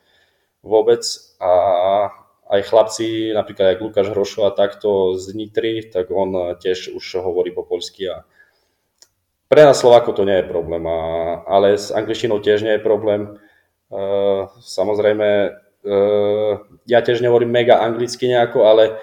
[0.65, 1.05] vôbec
[1.39, 1.53] a
[2.49, 7.65] aj chlapci, napríklad aj Lukáš Hrošo takto z Nitry, tak on tiež už hovorí po
[7.65, 8.25] poľsky a
[9.49, 10.99] pre nás Slováko to nie je problém, a,
[11.47, 13.29] ale s angličtinou tiež nie je problém.
[13.29, 14.01] E,
[14.59, 15.49] samozrejme, e,
[16.89, 18.99] ja tiež nehovorím mega anglicky nejako, ale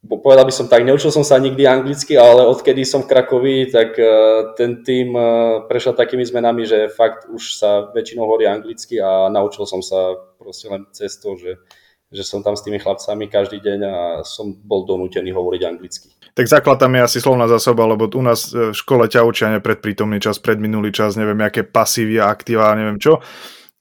[0.00, 4.00] povedal by som tak, neučil som sa nikdy anglicky, ale odkedy som v Krakovi, tak
[4.00, 4.08] e,
[4.56, 5.24] ten tým e,
[5.68, 10.72] prešiel takými zmenami, že fakt už sa väčšinou hovorí anglicky a naučil som sa proste
[10.72, 11.60] len cez to, že,
[12.08, 16.08] že som tam s tými chlapcami každý deň a som bol donútený hovoriť anglicky.
[16.32, 20.16] Tak základ tam je asi slovná zásoba, lebo u nás v škole ťa učia nepredprítomný
[20.16, 23.20] čas, predminulý čas, neviem, aké pasívia, aktíva, neviem čo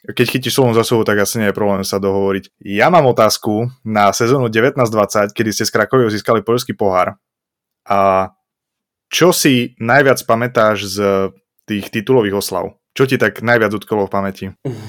[0.08, 2.56] keď chytíš slovnú zásobu, tak asi nie je problém sa dohovoriť.
[2.64, 7.20] Ja mám otázku na sezónu 1920, kedy ste z Krakovia získali poľský pohár.
[7.84, 8.32] A
[9.12, 10.98] čo si najviac pamätáš z
[11.68, 12.80] tých titulových oslav?
[12.96, 14.46] Čo ti tak najviac utkolo v pamäti?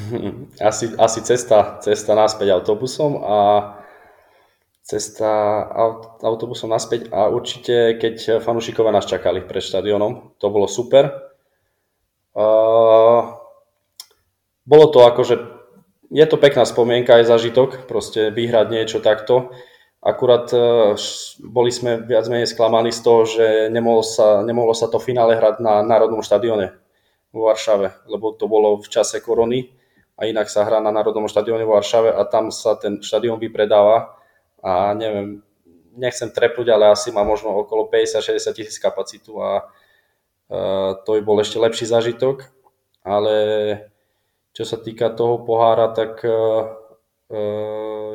[0.70, 3.38] Asi, asi cesta, cesta naspäť autobusom a
[4.85, 5.31] cesta
[6.20, 11.33] autobusom naspäť a určite keď fanúšikovia nás čakali pred štadionom, to bolo super.
[12.37, 13.10] Uh,
[14.70, 15.35] bolo to akože,
[16.14, 19.50] je to pekná spomienka aj zažitok, proste vyhrať niečo takto.
[19.98, 20.94] Akurát e,
[21.42, 25.59] boli sme viac menej sklamaní z toho, že nemohlo sa, nemohlo sa to finále hrať
[25.59, 26.78] na Národnom štadióne
[27.35, 29.74] vo Varšave, lebo to bolo v čase korony
[30.14, 34.14] a inak sa hrá na Národnom štadióne vo Varšave a tam sa ten štadión vypredáva
[34.62, 35.42] a neviem,
[35.98, 39.66] nechcem trepnúť, ale asi má možno okolo 50-60 tisíc kapacitu a
[40.48, 42.46] uh, to by bol ešte lepší zážitok,
[43.02, 43.35] ale
[44.50, 47.40] čo sa týka toho pohára, tak e, e,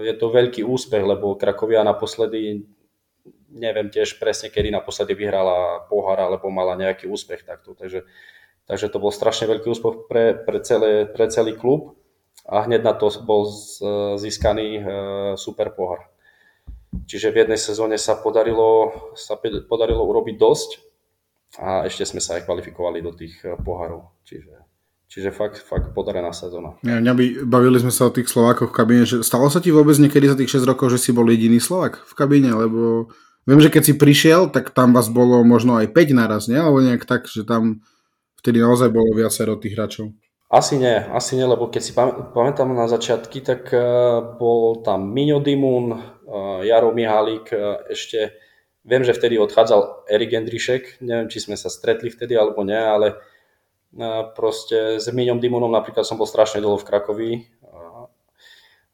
[0.04, 2.68] je to veľký úspech, lebo Krakovia naposledy,
[3.56, 7.72] neviem tiež presne, kedy naposledy vyhrala pohár, alebo mala nejaký úspech takto.
[7.72, 8.04] Takže,
[8.68, 11.96] takže to bol strašne veľký úspech pre, pre, celé, pre celý klub
[12.46, 13.48] a hneď na to bol
[14.20, 14.84] získaný e,
[15.40, 16.12] super pohár.
[16.96, 19.36] Čiže v jednej sezóne sa podarilo, sa
[19.68, 20.70] podarilo urobiť dosť
[21.60, 24.16] a ešte sme sa aj kvalifikovali do tých pohárov.
[24.24, 24.65] Čiže
[25.16, 26.76] Čiže fakt, fakt podarená sezóna.
[26.84, 29.72] Ja, mňa by, bavili sme sa o tých Slovákoch v kabíne, že stalo sa ti
[29.72, 33.08] vôbec niekedy za tých 6 rokov, že si bol jediný Slovak v kabíne, lebo
[33.48, 36.60] viem, že keď si prišiel, tak tam vás bolo možno aj 5 naraz, nie?
[36.60, 37.80] Alebo nejak tak, že tam
[38.44, 40.12] vtedy naozaj bolo viacero tých hráčov.
[40.52, 41.96] Asi nie, asi nie, lebo keď si
[42.36, 48.36] pamätám na začiatky, tak uh, bol tam Miňo Dimun, uh, Jaro Mihálik, uh, ešte
[48.84, 53.16] viem, že vtedy odchádzal Erik Gendrišek, neviem, či sme sa stretli vtedy alebo nie, ale
[54.36, 57.32] proste s Miňom Dimunom napríklad som bol strašne dlho v Krakovi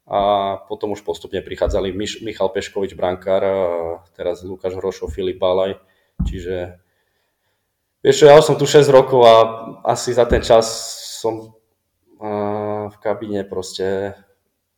[0.05, 0.19] a
[0.67, 3.41] potom už postupne prichádzali Mich- Michal Peškovič, brankár,
[4.13, 5.79] teraz Lukáš Hrošov, Filip Balaj,
[6.27, 6.77] čiže
[8.05, 9.35] vieš čo, ja som tu 6 rokov a
[9.87, 10.69] asi za ten čas
[11.21, 11.55] som
[12.91, 14.13] v kabíne proste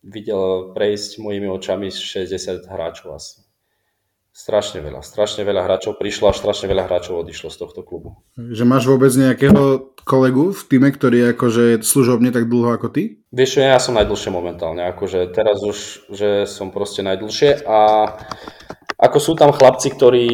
[0.04, 3.43] videl prejsť mojimi očami 60 hráčov asi.
[4.34, 8.18] Strašne veľa, strašne veľa hráčov prišlo a strašne veľa hráčov odišlo z tohto klubu.
[8.34, 13.22] Že máš vôbec nejakého kolegu v týme, ktorý je akože služobne tak dlho ako ty?
[13.30, 18.10] Vieš, ja som najdlhšie momentálne, akože teraz už, že som proste najdlhšie a
[18.98, 20.28] ako sú tam chlapci, ktorí,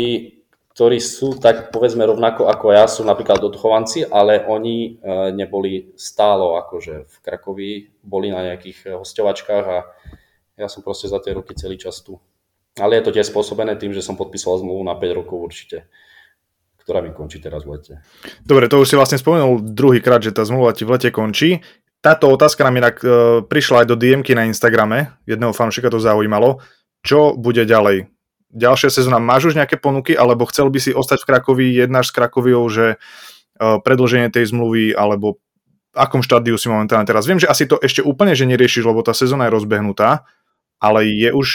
[0.79, 4.89] ktorí sú tak povedzme rovnako ako ja, sú napríklad odchovanci, ale oni e,
[5.35, 9.77] neboli stálo akože v Krakovi, boli na nejakých hostovačkách a
[10.55, 12.15] ja som proste za tie roky celý čas tu.
[12.77, 15.89] Ale je to tiež spôsobené tým, že som podpísal zmluvu na 5 rokov určite
[16.89, 18.01] ktorá mi končí teraz v lete.
[18.41, 21.61] Dobre, to už si vlastne spomenul druhýkrát, že tá zmluva ti v lete končí.
[22.01, 23.07] Táto otázka nám inak e,
[23.45, 26.65] prišla aj do DMky na Instagrame, jedného fanšika to zaujímalo.
[27.05, 28.09] Čo bude ďalej?
[28.49, 32.15] Ďalšia sezóna, máš už nejaké ponuky, alebo chcel by si ostať v Krakovi, jednáš s
[32.17, 35.37] Krakoviou, že e, predlženie tej zmluvy, alebo
[35.93, 37.29] akom štádiu si momentálne teraz?
[37.29, 40.25] Viem, že asi to ešte úplne že neriešiš, lebo tá sezóna je rozbehnutá,
[40.81, 41.47] ale je už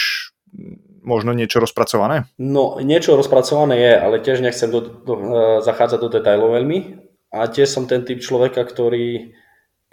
[1.05, 2.25] možno niečo rozpracované?
[2.41, 5.23] No, niečo rozpracované je, ale tiež nechcem do, do, uh,
[5.61, 7.05] zachádzať do detailov veľmi.
[7.29, 9.37] A tiež som ten typ človeka, ktorý,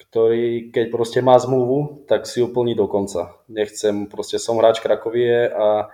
[0.08, 3.36] ktorý keď proste má zmluvu, tak si ju plní do konca.
[3.46, 5.92] Nechcem, proste som hráč Krakovie a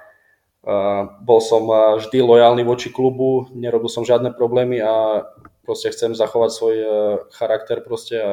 [0.68, 5.24] a bol som vždy lojálny voči klubu, nerobil som žiadne problémy a
[5.62, 6.88] proste chcem zachovať svoj e,
[7.32, 8.32] charakter proste a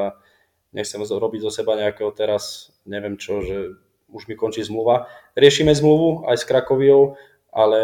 [0.73, 3.79] nechcem robiť zo seba nejakého teraz, neviem čo, že
[4.15, 5.11] už mi končí zmluva.
[5.35, 7.19] Riešime zmluvu aj s Krakoviou,
[7.51, 7.79] ale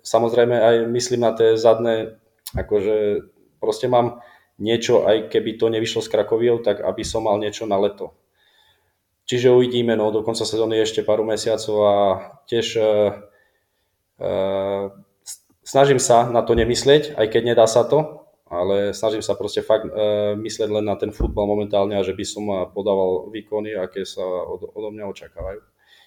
[0.00, 2.16] samozrejme aj myslím na tie zadné,
[2.56, 3.28] akože
[3.60, 4.24] proste mám
[4.56, 8.16] niečo, aj keby to nevyšlo s Krakoviou, tak aby som mal niečo na leto.
[9.26, 11.96] Čiže uvidíme, no do konca sezóny ešte pár mesiacov a
[12.46, 12.86] tiež uh,
[14.22, 14.94] uh,
[15.66, 19.90] snažím sa na to nemyslieť, aj keď nedá sa to, ale snažím sa proste fakt
[19.90, 24.22] uh, mysleť len na ten futbal momentálne a že by som podával výkony, aké sa
[24.22, 25.60] od, odo mňa očakávajú.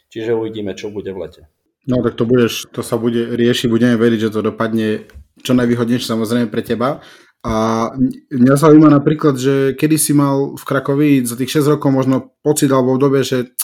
[0.10, 1.42] Čiže uvidíme, čo bude v lete.
[1.86, 5.10] No tak to, budeš, to sa bude riešiť, budeme veriť, že to dopadne
[5.42, 7.00] čo najvýhodnejšie samozrejme pre teba.
[7.40, 7.88] A
[8.28, 12.68] mňa zaujíma napríklad, že kedy si mal v Krakovi za tých 6 rokov možno pocit
[12.68, 13.56] alebo v dobe, že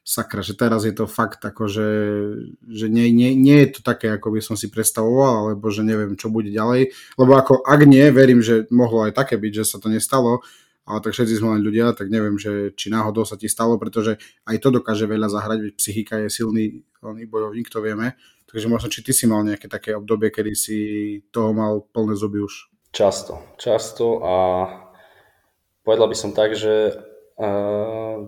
[0.00, 1.88] sakra, že teraz je to fakt ako, že,
[2.66, 6.16] že nie, nie, nie je to také, ako by som si predstavoval, alebo že neviem,
[6.16, 6.90] čo bude ďalej.
[7.14, 10.42] Lebo ako, ak nie, verím, že mohlo aj také byť, že sa to nestalo,
[10.88, 14.18] ale tak všetci sme len ľudia, tak neviem, že či náhodou sa ti stalo, pretože
[14.48, 16.64] aj to dokáže veľa zahrať, veď psychika je silný,
[16.98, 18.16] silný bojovník, to vieme.
[18.50, 20.78] Takže možno, či ty si mal nejaké také obdobie, kedy si
[21.30, 22.66] toho mal plné zuby už.
[22.90, 24.34] Často, často a
[25.86, 26.98] povedal by som tak, že
[27.38, 28.26] uh,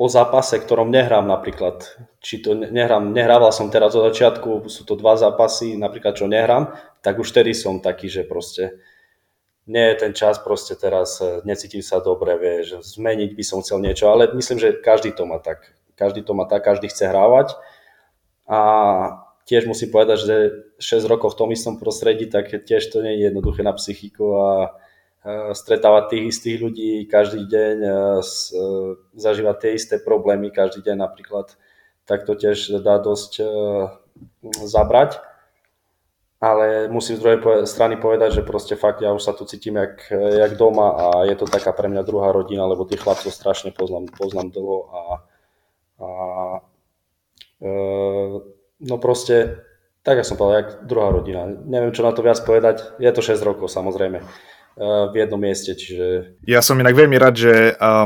[0.00, 1.84] po zápase, ktorom nehrám napríklad,
[2.24, 6.72] či to nehrám, nehrával som teraz od začiatku, sú to dva zápasy, napríklad čo nehrám,
[7.04, 8.80] tak už tedy som taký, že proste
[9.68, 13.84] nie je ten čas proste teraz, e, necítim sa dobre, vieš, zmeniť by som chcel
[13.84, 15.76] niečo, ale myslím, že každý to má tak.
[16.00, 17.60] Každý to má tak, každý chce hrávať
[18.48, 18.60] a
[19.44, 20.36] tiež musím povedať, že
[20.80, 24.80] 6 rokov v tom istom prostredí, tak tiež to nie je jednoduché na psychiku a
[25.52, 27.76] stretávať tých istých ľudí každý deň,
[29.12, 31.60] zažívať tie isté problémy každý deň napríklad,
[32.08, 33.44] tak to tiež dá dosť
[34.64, 35.20] zabrať.
[36.40, 40.08] Ale musím z druhej strany povedať, že proste fakt ja už sa tu cítim jak,
[40.08, 44.08] jak doma a je to taká pre mňa druhá rodina, lebo tých chlapcov strašne poznám,
[44.08, 45.00] poznám dlho a,
[46.00, 46.08] a
[47.60, 47.70] e,
[48.80, 49.60] no proste
[50.00, 51.44] tak ja som povedal, jak druhá rodina.
[51.44, 52.96] Neviem, čo na to viac povedať.
[52.96, 54.24] Je to 6 rokov samozrejme
[54.78, 55.74] v jednom mieste.
[55.76, 56.38] Čiže...
[56.46, 57.52] Ja som inak veľmi rád, že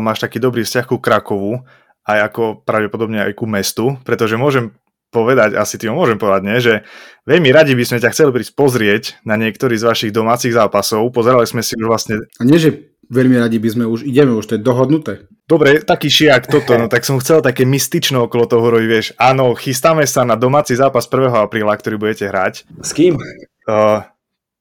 [0.03, 1.63] máš taký dobrý vzťah ku Krakovu,
[2.05, 4.77] aj ako pravdepodobne aj ku mestu, pretože môžem
[5.15, 6.83] povedať, asi tým môžem povedať, nie, že
[7.23, 11.07] veľmi radi by sme ťa chceli prísť pozrieť na niektorý z vašich domácich zápasov.
[11.15, 12.27] Pozerali sme si už vlastne...
[12.37, 15.31] A nie, že veľmi radi by sme už, ideme už, to je dohodnuté.
[15.47, 19.55] Dobre, taký šiak toto, no tak som chcel také mystično okolo toho hovorí, vieš, áno,
[19.55, 21.31] chystáme sa na domáci zápas 1.
[21.47, 22.67] apríla, ktorý budete hrať.
[22.83, 23.21] S kým?
[23.69, 24.03] Uh,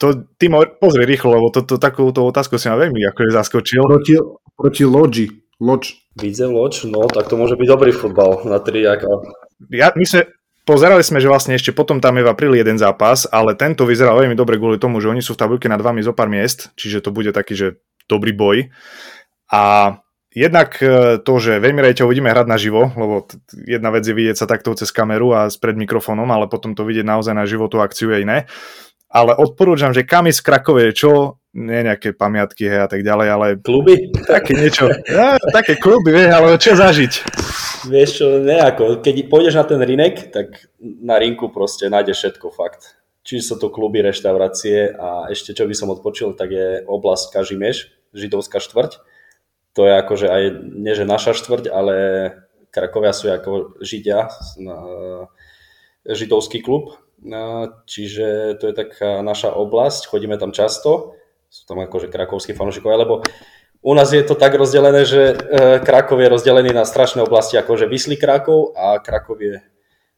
[0.04, 3.88] to, ty ma pozri rýchlo, lebo to, to, takúto otázku si ma veľmi akože zaskočil.
[3.88, 4.20] Proti,
[4.60, 5.28] proti Lodži.
[5.64, 5.96] Loč.
[6.20, 8.84] Vidze Loč, no tak to môže byť dobrý futbal na tri.
[8.84, 9.24] Ako...
[9.72, 10.28] Ja, my sme,
[10.68, 14.20] pozerali sme, že vlastne ešte potom tam je v apríli jeden zápas, ale tento vyzeral
[14.20, 17.00] veľmi dobre kvôli tomu, že oni sú v tabulke nad vami zo pár miest, čiže
[17.00, 17.68] to bude taký, že
[18.12, 18.76] dobrý boj.
[19.56, 19.96] A
[20.36, 23.24] jednak e, to, že veľmi rejte uvidíme hrať naživo, lebo
[23.56, 27.08] jedna vec je vidieť sa takto cez kameru a pred mikrofónom, ale potom to vidieť
[27.08, 28.38] naozaj na životu akciu je iné.
[29.14, 33.28] Ale odporúčam, že kam ísť z Krakove, čo nie nejaké pamiatky hej, a tak ďalej,
[33.30, 33.46] ale...
[33.62, 34.10] Kluby?
[34.26, 34.90] Také niečo.
[35.06, 37.14] Ja, také kluby, vieš, ale čo zažiť?
[37.94, 39.06] Vieš čo, nejako.
[39.06, 42.98] Keď pôjdeš na ten rinek, tak na rinku proste nájdeš všetko fakt.
[43.22, 47.94] Či sú to kluby, reštaurácie a ešte čo by som odpočil, tak je oblasť Kažimeš,
[48.18, 48.98] židovská štvrť.
[49.78, 51.96] To je akože aj, nie že naša štvrť, ale
[52.74, 54.34] Krakovia sú ako Židia,
[56.02, 56.98] židovský klub,
[57.88, 61.16] čiže to je taká naša oblasť, chodíme tam často.
[61.48, 63.22] Sú tam akože krakovskí fanúšikovia, lebo
[63.84, 65.36] u nás je to tak rozdelené, že e,
[65.84, 69.62] Krakov je rozdelený na strašné oblasti, akože Vyslý Krakov a Krakov je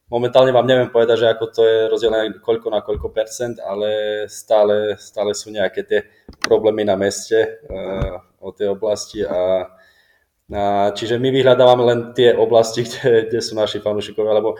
[0.06, 4.94] Momentálne vám neviem povedať, že ako to je rozdelené koľko na koľko percent, ale stále,
[5.02, 6.06] stále sú nejaké tie
[6.46, 7.34] problémy na meste
[7.66, 9.66] uh, o tej oblasti a,
[10.46, 10.62] a
[10.94, 14.54] čiže my vyhľadávame len tie oblasti, kde, kde sú naši fanúšikovia, lebo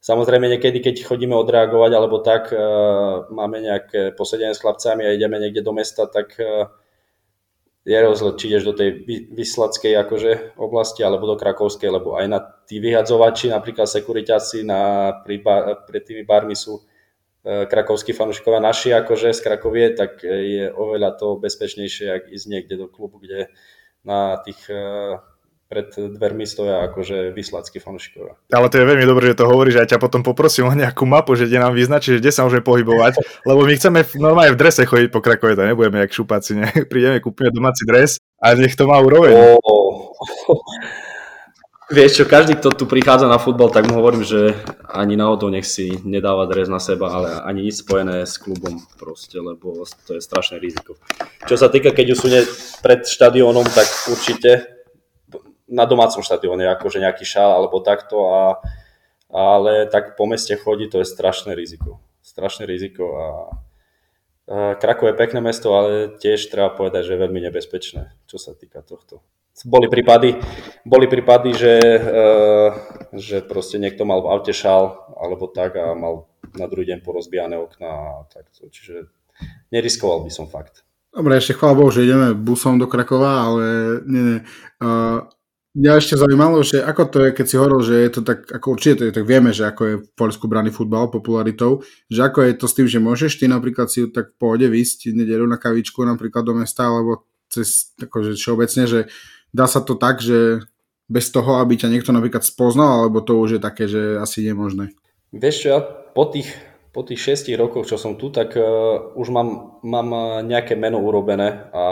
[0.00, 5.36] Samozrejme niekedy, keď chodíme odreagovať alebo tak, uh, máme nejaké posedenie s chlapcami a ideme
[5.36, 6.72] niekde do mesta, tak uh,
[7.84, 12.40] je rozhled, či ideš do tej vyslackej akože oblasti alebo do krakovskej, lebo aj na
[12.40, 18.96] tí vyhadzovači, napríklad sekuritáci na, pri bar, pred tými barmi sú uh, krakovskí fanúšikovia naši
[18.96, 23.52] akože z Krakovie, tak je oveľa to bezpečnejšie, ak ísť niekde do klubu, kde
[24.00, 24.64] na tých
[25.70, 28.34] pred dvermi stoja akože vyslackí fanúšikovia.
[28.50, 31.06] Ale to je veľmi dobré, že to hovoríš, že ja ťa potom poprosím o nejakú
[31.06, 34.82] mapu, že kde nám vyznačíš, kde sa môžeme pohybovať, lebo my chceme normálne v drese
[34.82, 36.66] chodiť po Krakove, to nebudeme jak šupáci, ne?
[36.90, 39.30] prídeme, kúpime domáci dres a nech to má úroveň.
[39.62, 40.10] Oh.
[41.90, 44.54] Vieš čo, každý, kto tu prichádza na futbal, tak mu hovorím, že
[44.86, 49.42] ani náhodou nech si nedáva dres na seba, ale ani nič spojené s klubom proste,
[49.42, 50.94] lebo to je strašné riziko.
[51.50, 52.30] Čo sa týka, keď sú
[52.78, 54.79] pred štadiónom, tak určite
[55.70, 58.42] na domácom štadióne, akože nejaký šál alebo takto, a,
[59.30, 62.02] ale tak po meste chodí, to je strašné riziko.
[62.20, 63.26] Strašné riziko a,
[64.50, 68.52] a Krakov je pekné mesto, ale tiež treba povedať, že je veľmi nebezpečné, čo sa
[68.52, 69.22] týka tohto.
[69.66, 70.40] Boli prípady,
[70.88, 72.22] boli prípady že, e,
[73.12, 77.60] že proste niekto mal v aute šál alebo tak a mal na druhý deň porozbijané
[77.60, 78.72] okna a takto.
[78.72, 79.12] Čiže
[79.68, 80.82] neriskoval by som fakt.
[81.10, 83.64] Dobre, ešte chvála Bohu, že ideme busom do Krakova, ale
[84.06, 84.40] nie, nie.
[84.78, 85.26] Uh,
[85.70, 88.66] Mňa ešte zaujímalo, že ako to je, keď si hovoril, že je to tak, ako
[88.74, 92.42] určite to je, tak vieme, že ako je v Polsku braný futbal popularitou, že ako
[92.42, 95.62] je to s tým, že môžeš ty napríklad si tak v pohode vysť nedelu na
[95.62, 99.00] kavičku napríklad do mesta, alebo cez, akože všeobecne, že
[99.54, 100.66] dá sa to tak, že
[101.06, 104.90] bez toho, aby ťa niekto napríklad spoznal, alebo to už je také, že asi nemožné.
[105.30, 106.50] Vieš čo, ja po tých,
[106.90, 110.98] po tých šestich rokoch, čo som tu, tak uh, už mám, mám eh, nejaké meno
[110.98, 111.82] urobené a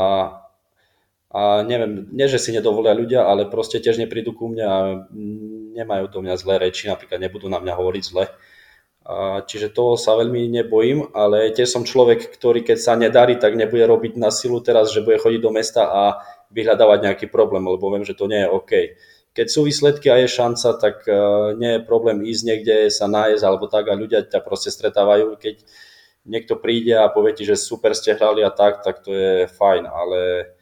[1.29, 4.79] a neviem, nie že si nedovolia ľudia, ale proste tiež neprídu ku mne a
[5.77, 8.33] nemajú do mňa zlé reči, napríklad nebudú na mňa hovoriť zle.
[9.09, 13.57] A čiže toho sa veľmi nebojím, ale tiež som človek, ktorý keď sa nedarí, tak
[13.57, 16.03] nebude robiť na silu teraz, že bude chodiť do mesta a
[16.53, 18.73] vyhľadávať nejaký problém, lebo viem, že to nie je OK.
[19.37, 23.45] Keď sú výsledky a je šanca, tak uh, nie je problém ísť niekde, sa nájsť
[23.45, 25.37] alebo tak a ľudia ťa proste stretávajú.
[25.37, 25.57] Keď
[26.25, 29.89] niekto príde a povie ti, že super ste hrali a tak, tak to je fajn,
[29.89, 30.53] ale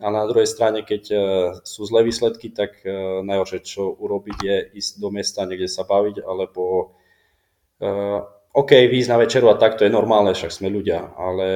[0.00, 1.16] a na druhej strane, keď e,
[1.60, 6.24] sú zlé výsledky, tak e, najhoršie, čo urobiť, je ísť do mesta, niekde sa baviť,
[6.24, 6.96] alebo
[7.84, 8.20] uh,
[8.56, 11.46] OK, výjsť na večeru a tak, to je normálne, však sme ľudia, ale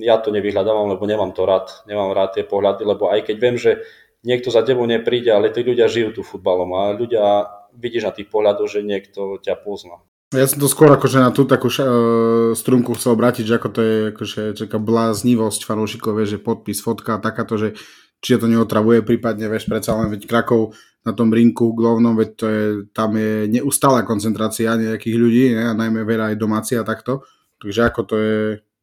[0.00, 3.56] ja to nevyhľadávam, lebo nemám to rád, nemám rád tie pohľady, lebo aj keď viem,
[3.60, 3.84] že
[4.24, 8.32] niekto za tebou nepríde, ale tí ľudia žijú tu futbalom a ľudia vidíš na tých
[8.32, 10.00] pohľadoch, že niekto ťa pozná.
[10.34, 13.68] Ja som to skôr akože na tú takú ša- uh, strunku chcel obrátiť, že ako
[13.70, 17.78] to je akože taká bláznivosť fanúšikov, že podpis, fotka, takáto, že
[18.18, 20.74] či to neotravuje, prípadne, vieš, predsa len veď Krakov
[21.06, 25.70] na tom rinku glovnom, veď to je, tam je neustála koncentrácia nejakých ľudí, ne?
[25.70, 27.22] a najmä veľa aj domáci a takto.
[27.62, 28.38] Takže ako to je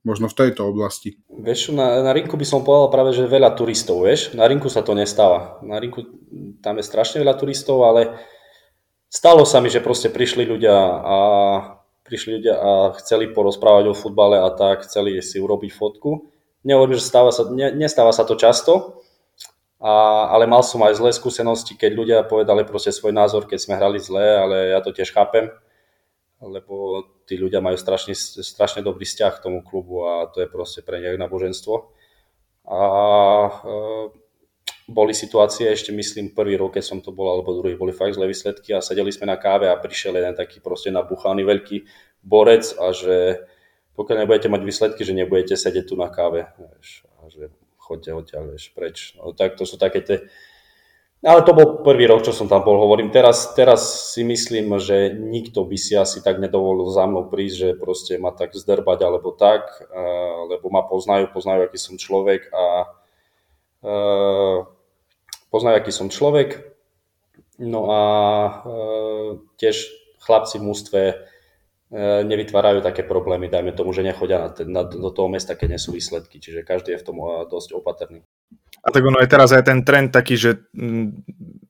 [0.08, 1.20] možno v tejto oblasti?
[1.28, 4.32] Vieš, na, na rinku by som povedal práve, že veľa turistov, vieš.
[4.32, 5.60] Na rinku sa to nestáva.
[5.60, 6.08] Na rinku
[6.64, 8.16] tam je strašne veľa turistov, ale
[9.14, 10.74] stalo sa mi, že proste prišli ľudia
[11.06, 11.18] a
[12.02, 16.34] prišli ľudia a chceli porozprávať o futbale a tak, chceli si urobiť fotku.
[16.66, 19.04] Nehovorím, že stáva sa, ne, nestáva sa to často,
[19.84, 23.76] a, ale mal som aj zlé skúsenosti, keď ľudia povedali proste svoj názor, keď sme
[23.78, 25.52] hrali zle, ale ja to tiež chápem,
[26.40, 30.88] lebo tí ľudia majú strašne, strašne dobrý vzťah k tomu klubu a to je proste
[30.88, 31.92] pre nich náboženstvo.
[32.64, 32.80] A
[33.44, 33.52] e,
[34.84, 38.28] boli situácie, ešte myslím prvý rok, keď som to bol, alebo druhý, boli fakt zlé
[38.28, 41.88] výsledky a sedeli sme na káve a prišiel jeden taký proste nabuchaný veľký
[42.20, 43.48] borec a že
[43.96, 48.56] pokiaľ nebudete mať výsledky, že nebudete sedieť tu na káve, vieš, a že chodte odtiaľ,
[48.56, 49.16] vieš, preč.
[49.16, 50.18] No, tak to sú také tie...
[51.24, 53.08] Ale to bol prvý rok, čo som tam bol, hovorím.
[53.08, 57.70] Teraz, teraz si myslím, že nikto by si asi tak nedovolil za mnou prísť, že
[57.80, 59.88] proste ma tak zdrbať alebo tak,
[60.52, 62.92] lebo ma poznajú, poznajú, aký som človek a
[65.54, 66.74] poznajú, aký som človek.
[67.62, 68.52] No a e,
[69.62, 69.78] tiež
[70.26, 71.16] chlapci v mústve e,
[72.26, 75.94] nevytvárajú také problémy, dajme tomu, že nechodia na, na, do toho mesta, keď nie sú
[75.94, 78.26] výsledky, čiže každý je v tom e, dosť opatrný.
[78.82, 80.66] A tak ono je teraz aj ten trend taký, že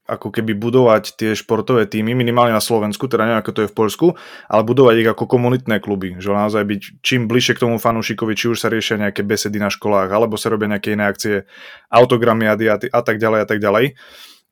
[0.04, 3.78] ako keby budovať tie športové týmy, minimálne na Slovensku, teda neviem ako to je v
[3.78, 4.08] Poľsku,
[4.51, 8.51] ale budovať ich ako komunitné kluby, že naozaj byť čím bližšie k tomu fanúšikovi, či
[8.51, 11.47] už sa riešia nejaké besedy na školách, alebo sa robia nejaké iné akcie,
[11.88, 12.56] autogramy a,
[12.99, 13.86] tak ďalej a tak ďalej,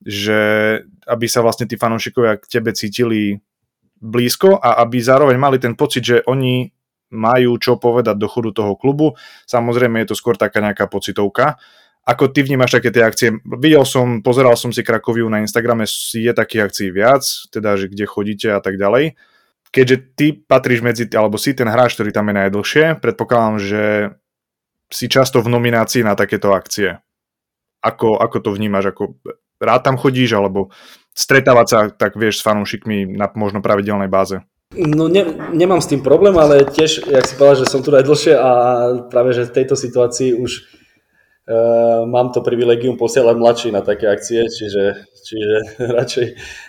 [0.07, 0.39] že
[1.03, 3.43] aby sa vlastne tí fanúšikovia k tebe cítili
[3.99, 6.71] blízko a aby zároveň mali ten pocit, že oni
[7.11, 9.19] majú čo povedať do chodu toho klubu.
[9.43, 11.59] Samozrejme je to skôr taká nejaká pocitovka,
[12.01, 13.29] ako ty vnímaš také tie akcie?
[13.45, 17.21] Videl som, pozeral som si Krakoviu na Instagrame, je takých akcií viac,
[17.53, 19.13] teda, že kde chodíte a tak ďalej.
[19.71, 23.83] Keďže ty patríš medzi, alebo si ten hráč, ktorý tam je najdlhšie, predpokladám, že
[24.91, 26.99] si často v nominácii na takéto akcie.
[27.79, 28.91] Ako, ako to vnímaš?
[28.91, 29.15] Ako
[29.63, 30.73] rád tam chodíš, alebo
[31.15, 34.43] stretávať sa, tak vieš, s fanúšikmi na možno pravidelnej báze?
[34.75, 38.33] No ne, nemám s tým problém, ale tiež, jak si povedal, že som tu najdlhšie
[38.35, 38.51] a
[39.11, 40.80] práve, že v tejto situácii už
[41.41, 45.55] Uh, mám to privilegium posielať mladší na také akcie, čiže, čiže
[45.97, 46.27] radšej,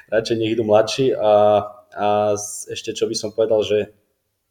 [0.09, 1.61] radšej nech idú mladší a,
[1.93, 2.33] a
[2.73, 3.93] ešte čo by som povedal, že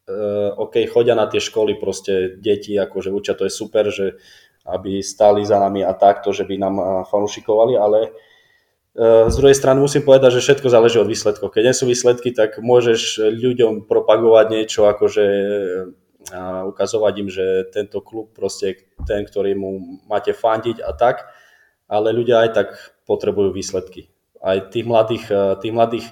[0.06, 4.14] uh, OK, chodia na tie školy proste deti, akože učia, to je super, že
[4.62, 6.76] aby stáli za nami a takto, že by nám
[7.10, 11.50] fanúšikovali, ale uh, z druhej strany musím povedať, že všetko záleží od výsledkov.
[11.50, 15.26] Keď nie sú výsledky, tak môžeš ľuďom propagovať niečo akože
[16.30, 21.26] a ukazovať im, že tento klub proste ten, ktorý mu máte fandiť a tak,
[21.90, 22.68] ale ľudia aj tak
[23.04, 24.12] potrebujú výsledky.
[24.38, 26.06] Aj tých mladých, e, tých mladých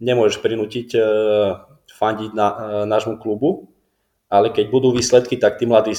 [0.00, 1.00] nemôžeš prinútiť e,
[1.92, 2.56] fandiť na, e,
[2.88, 3.68] nášmu klubu,
[4.32, 5.96] ale keď budú výsledky, tak tí mladí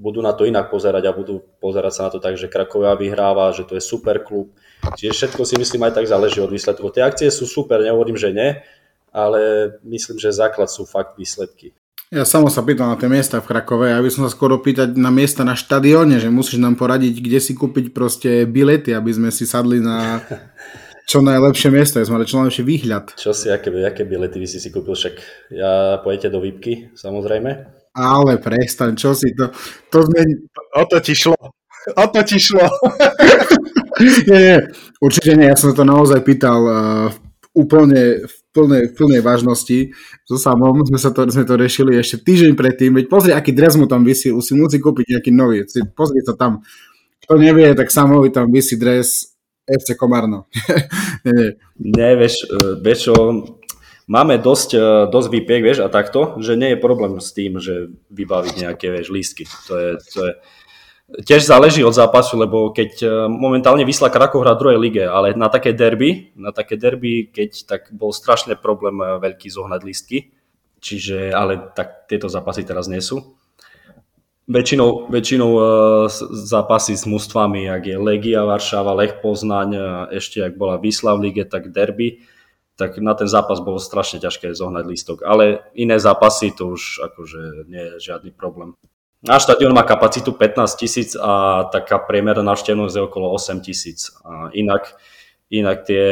[0.00, 3.52] budú na to inak pozerať a budú pozerať sa na to tak, že Krakovia vyhráva,
[3.52, 4.56] že to je super klub.
[4.96, 6.96] Čiže všetko si myslím aj tak záleží od výsledkov.
[6.96, 8.56] Tie akcie sú super, nehovorím, že nie,
[9.12, 11.76] ale myslím, že základ sú fakt výsledky.
[12.10, 14.98] Ja samo sa pýtam na tie miesta v Krakove, ja by som sa skoro pýtať
[14.98, 19.30] na miesta na štadióne, že musíš nám poradiť, kde si kúpiť proste bilety, aby sme
[19.30, 20.18] si sadli na
[21.06, 23.14] čo najlepšie miesto, aby sme mali čo najlepší výhľad.
[23.14, 25.14] Čo si, aké, aké bilety by si si kúpil, však
[25.54, 27.50] ja pojete do výpky, samozrejme.
[27.94, 29.54] Ale prestaň, čo si to,
[29.94, 30.50] to sme...
[30.74, 31.38] O to ti šlo,
[31.94, 32.66] o to ti šlo.
[34.02, 34.58] nie, nie,
[34.98, 37.06] určite nie, ja som to naozaj pýtal uh,
[37.54, 39.94] úplne v plnej, plnej vážnosti
[40.26, 43.78] so samom sme, sa to, sme to riešili ešte týždeň predtým, veď pozri, aký dres
[43.78, 46.62] mu tam vysí, si musí kúpiť nejaký nový, si, pozri to tam,
[47.26, 49.38] kto nevie, tak samovi tam vysí dres
[49.70, 50.50] FC Komarno.
[51.26, 51.50] nie, nie.
[51.78, 53.14] nie, vieš, e, vieš
[54.10, 57.94] máme dosť, e, dosť výpiek, vieš, a takto, že nie je problém s tým, že
[58.10, 59.46] vybaviť nejaké, vieš, lístky.
[59.70, 60.32] To je, to je,
[61.10, 65.34] Tiež záleží od zápasu, lebo keď e, momentálne Vysla Krakov hrá v druhej lige, ale
[65.34, 70.30] na také derby, na také derby, keď tak bol strašný problém e, veľký zohnať listky,
[70.78, 73.34] čiže, ale tak tieto zápasy teraz nie sú.
[74.46, 75.62] Väčšinou, väčšinou e,
[76.46, 79.70] zápasy s mústvami, ak je Legia Varšava, Lech Poznaň,
[80.14, 82.22] ešte ak bola Vysla v lige, tak derby,
[82.78, 85.18] tak na ten zápas bolo strašne ťažké zohnať listok.
[85.26, 88.78] Ale iné zápasy to už akože nie je žiadny problém.
[89.20, 94.08] Náš štadión má kapacitu 15 tisíc a taká priemerná návštevnosť je okolo 8 tisíc.
[94.56, 94.96] Inak,
[95.52, 96.08] inak tie,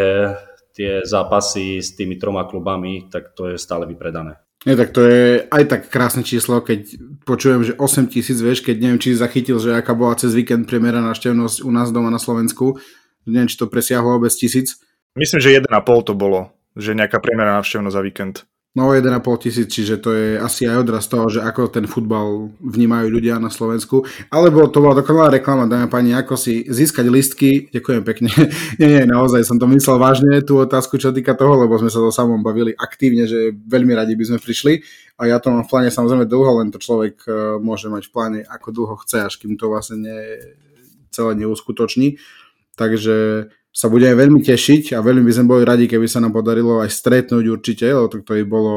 [0.76, 4.36] tie zápasy s tými troma klubami, tak to je stále vypredané.
[4.66, 8.76] Nie, tak to je aj tak krásne číslo, keď počujem, že 8 tisíc, vieš, keď
[8.76, 12.76] neviem, či zachytil, že aká bola cez víkend priemerná návštevnosť u nás doma na Slovensku.
[13.24, 14.82] Neviem, či to presiahlo bez tisíc.
[15.16, 15.72] Myslím, že 1,5
[16.04, 18.36] to bolo, že nejaká priemerná návštevnosť za víkend.
[18.78, 23.10] No 1,5 tisíc, čiže to je asi aj odraz toho, že ako ten futbal vnímajú
[23.10, 24.06] ľudia na Slovensku.
[24.30, 27.66] Alebo to bola dokonalá reklama, dáme pani, ako si získať listky.
[27.74, 28.30] Ďakujem pekne.
[28.78, 31.98] nie, nie, naozaj som to myslel vážne, tú otázku, čo týka toho, lebo sme sa
[31.98, 34.78] to samom bavili aktívne, že veľmi radi by sme prišli.
[35.18, 38.14] A ja to mám v pláne samozrejme dlho, len to človek e, môže mať v
[38.14, 40.18] pláne ako dlho chce, až kým to vlastne ne,
[41.10, 42.22] celé neuskutoční.
[42.78, 46.80] Takže sa budeme veľmi tešiť a veľmi by sme boli radi, keby sa nám podarilo
[46.82, 48.74] aj stretnúť určite, lebo to, to by bolo,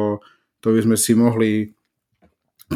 [0.61, 1.73] to by sme si mohli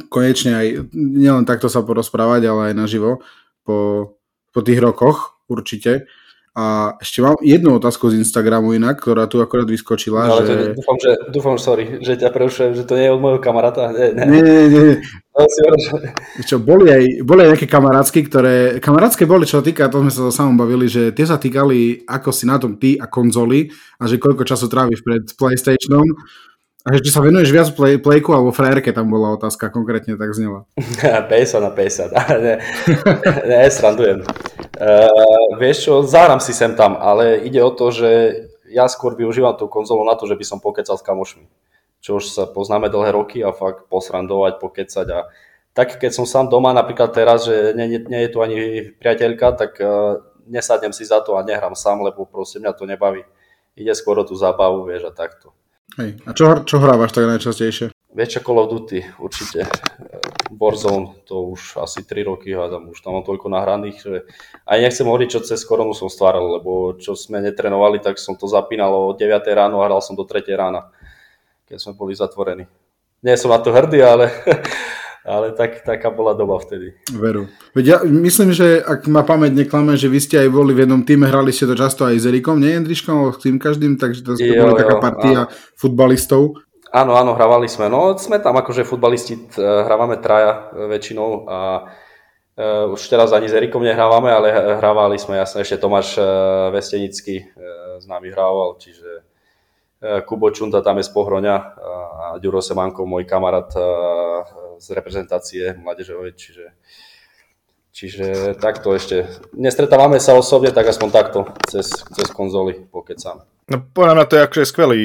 [0.10, 3.24] konečne aj nielen takto sa porozprávať, ale aj naživo
[3.64, 4.12] po,
[4.52, 6.10] po tých rokoch, určite.
[6.56, 10.24] A ešte mám jednu otázku z Instagramu inak, ktorá tu akorát vyskočila.
[10.24, 10.56] No, ale že...
[10.72, 13.92] dúfam, že, dúfam, sorry, že ťa preušujem, že to nie je od môjho kamaráta.
[13.92, 14.64] Nie, nie, nie.
[14.72, 14.96] nie.
[16.48, 18.80] Čo, boli, aj, boli aj nejaké kamarátsky, ktoré...
[18.80, 22.48] Kamarátske boli, čo týka, to sme sa samom bavili, že tie sa týkali, ako si
[22.48, 23.68] na tom ty a konzoli
[24.00, 26.08] a že koľko času tráviš pred PlayStationom
[26.86, 30.32] a že či sa venuješ viac play, playku alebo frajerke, tam bola otázka konkrétne, tak
[30.38, 30.70] znela.
[31.34, 32.14] 50 na 50.
[32.46, 32.56] ne,
[33.50, 34.22] ne, srandujem.
[34.78, 38.10] Uh, vieš čo, záram si sem tam, ale ide o to, že
[38.70, 41.44] ja skôr využívam tú konzolu na to, že by som pokecal s kamošmi.
[42.06, 45.20] Čo už sa poznáme dlhé roky a fakt posrandovať, pokecať a
[45.74, 48.58] tak keď som sám doma, napríklad teraz, že nie, nie, nie je tu ani
[48.96, 53.26] priateľka, tak uh, nesadnem si za to a nehrám sám, lebo proste mňa to nebaví.
[53.76, 55.52] Ide skôr o tú zábavu, vieš, a takto.
[56.00, 56.22] Hej.
[56.24, 57.92] A čo, čo hrávaš tak najčastejšie?
[58.16, 59.68] Vieš Call of Duty, určite.
[60.56, 64.16] Warzone, to už asi 3 roky hádam, už tam mám toľko nahraných, že
[64.64, 68.48] aj nechcem hovoriť, čo cez koronu som stváral, lebo čo sme netrenovali, tak som to
[68.48, 70.88] zapínal o 9 ráno a hral som do 3 rána,
[71.66, 72.66] keď sme boli zatvorení.
[73.26, 74.30] Nie som na to hrdý, ale
[75.26, 76.94] ale tak, taká bola doba vtedy.
[77.10, 77.50] Veru.
[77.74, 81.02] Veď ja myslím, že ak ma pamäť neklame, že vy ste aj boli v jednom
[81.02, 84.22] týme, hrali ste to často aj s Erikom, nie Jendriškom, ale s tým každým, takže
[84.22, 85.52] to jo, boli taká partia áno.
[85.74, 86.62] futbalistov.
[86.94, 87.90] Áno, áno, hrávali sme.
[87.90, 91.58] No, sme tam akože futbalisti, hrávame traja e, väčšinou a
[91.92, 97.44] uh, už teraz ani s Erikom nehrávame, ale hrávali sme, jasne, ešte Tomáš uh, Vestenický
[97.44, 99.25] uh, s nami hrával, čiže
[100.00, 101.56] Kubo Čunda tam je z Pohroňa
[102.16, 103.72] a Ďuro Semanko, môj kamarát
[104.76, 106.66] z reprezentácie mládežovej, čiže,
[107.96, 108.26] čiže
[108.60, 109.26] takto ešte.
[109.56, 113.48] Nestretávame sa osobne, tak aspoň takto, cez, cez konzoly pokecám.
[113.66, 115.02] No podľa mňa to je akože skvelý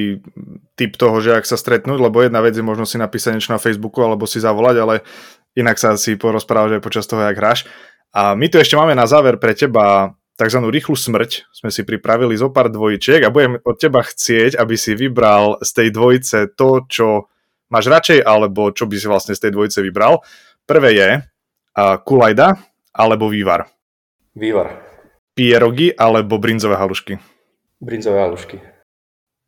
[0.76, 3.62] typ toho, že ak sa stretnúť, lebo jedna vec je možno si napísať niečo na
[3.62, 4.94] Facebooku alebo si zavolať, ale
[5.56, 7.64] inak sa si porozprávať aj počas toho, jak hráš.
[8.12, 10.60] A my tu ešte máme na záver pre teba tzv.
[10.64, 11.52] rýchlu smrť.
[11.52, 15.70] Sme si pripravili zo pár dvojčiek a budem od teba chcieť, aby si vybral z
[15.76, 17.28] tej dvojice to, čo
[17.68, 20.24] máš radšej, alebo čo by si vlastne z tej dvojice vybral.
[20.64, 22.56] Prvé je uh, Kulajda
[22.96, 23.68] alebo Vývar.
[24.32, 24.80] Vývar.
[25.36, 27.20] Pierogi alebo brinzové halušky.
[27.80, 28.56] Brinzové halušky.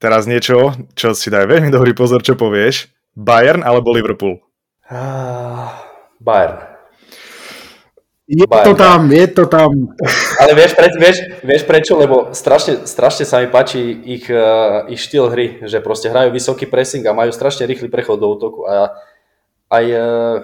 [0.03, 2.91] Teraz niečo, čo si daj veľmi dobrý pozor, čo povieš.
[3.15, 4.41] Bayern alebo Liverpool?
[4.89, 5.69] Uh,
[6.19, 6.72] Bayern.
[8.31, 8.71] Je Bayern.
[8.71, 9.71] to tam, je to tam.
[10.39, 11.99] Ale vieš, pre, vieš, vieš prečo?
[11.99, 16.71] Lebo strašne, strašne sa mi páči ich, uh, ich štýl hry, že proste hrajú vysoký
[16.71, 18.63] pressing a majú strašne rýchly prechod do útoku.
[18.63, 18.95] A
[19.75, 20.37] aj uh,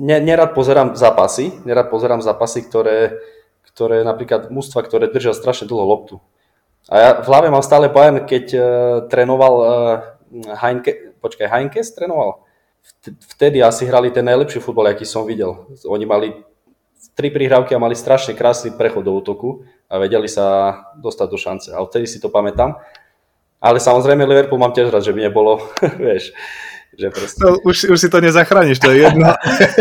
[0.00, 3.20] ne, nerad pozerám zápasy, nerad pozerám zápasy, ktoré,
[3.68, 6.16] ktoré napríklad mústva, ktoré držia strašne dlho loptu.
[6.88, 8.64] A ja v hlave mám stále Bayern, keď uh,
[9.12, 9.68] trénoval uh,
[10.64, 12.40] Heinke, počkaj, Heinkes trénoval?
[13.36, 15.68] Vtedy asi hrali ten najlepší futbol, aký som videl.
[15.84, 16.32] Oni mali
[17.14, 21.68] tri prihrávky a mali strašne krásny prechod do útoku a vedeli sa dostať do šance.
[21.70, 22.78] A vtedy si to pamätám.
[23.64, 25.56] Ale samozrejme Liverpool mám tiež rád, že by nebolo,
[26.04, 26.36] vieš,
[26.98, 27.40] že proste...
[27.40, 29.32] No, už, už si to nezachrániš, to je jedno.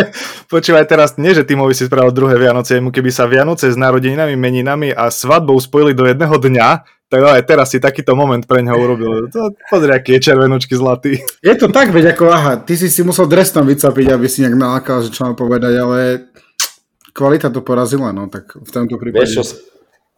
[0.54, 4.40] Počúvaj teraz, nie že Timovi si spravil druhé Vianoce, mu keby sa Vianoce s narodeninami,
[4.40, 6.70] meninami a svadbou spojili do jedného dňa,
[7.12, 9.30] tak aj teraz si takýto moment pre neho urobil.
[9.30, 11.22] To, pozri, aký je červenočky zlatý.
[11.46, 14.58] Je to tak, veď ako, aha, ty si si musel drestom vycapiť, aby si nejak
[14.58, 16.00] nalákal, že čo mám povedať, ale
[17.14, 19.30] kvalita to porazila, no tak v tomto prípade...
[19.30, 19.44] Vieš čo,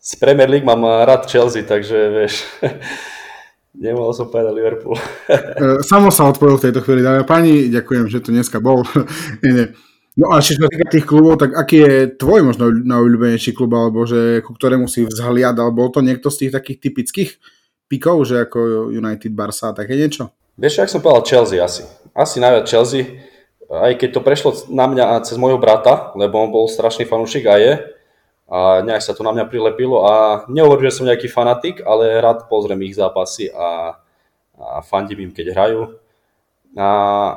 [0.06, 2.46] z Premier League mám rád Chelsea, takže vieš,
[3.86, 4.96] nemohol som povedať Liverpool.
[5.56, 8.86] E, samo sa odpojil v tejto chvíli, dáme pani, ďakujem, že tu dneska bol.
[9.44, 9.68] nie, nie.
[10.16, 14.08] No a čo sa týka tých klubov, tak aký je tvoj možno najobľúbenejší klub, alebo
[14.08, 17.30] že ku ktorému si vzhliad, alebo bol to niekto z tých takých typických
[17.92, 20.32] pikov, že ako United, Barca, také niečo?
[20.56, 21.84] Vieš, ak som povedal Chelsea asi.
[22.16, 23.20] Asi najviac Chelsea
[23.70, 27.56] aj keď to prešlo na mňa cez môjho brata, lebo on bol strašný fanúšik a
[27.58, 27.74] je,
[28.46, 32.46] a nejak sa to na mňa prilepilo a nehovorím, že som nejaký fanatik, ale rád
[32.46, 33.98] pozriem ich zápasy a,
[34.54, 35.98] a fandím im, keď hrajú.
[36.78, 36.90] A,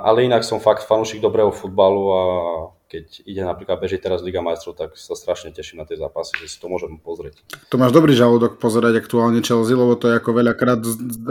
[0.04, 2.22] ale inak som fakt fanúšik dobrého futbalu a
[2.88, 6.48] keď ide napríklad bežiť teraz Liga majstrov, tak sa strašne teším na tie zápasy, že
[6.48, 7.44] si to môžem pozrieť.
[7.68, 10.80] To máš dobrý žalúdok pozerať aktuálne Chelsea, lebo to je ako veľakrát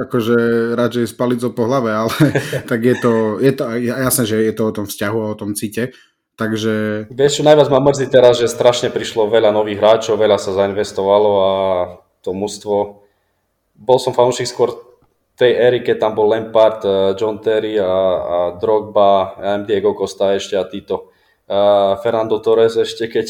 [0.05, 0.37] akože
[0.77, 2.13] radšej s palicou po hlave, ale
[2.69, 5.57] tak je to, je to jasné, že je to o tom vzťahu a o tom
[5.57, 5.97] cite.
[6.37, 7.09] Takže...
[7.09, 11.31] Vieš, čo najviac ma mrzí teraz, že strašne prišlo veľa nových hráčov, veľa sa zainvestovalo
[11.41, 11.51] a
[12.21, 13.01] to mužstvo.
[13.73, 14.77] Bol som fanúšik skôr
[15.33, 20.37] tej éry, keď tam bol Lampard, eh, John Terry a, a Drogba, a Diego Costa
[20.37, 21.16] ešte a títo
[22.03, 23.27] Fernando Torres ešte keď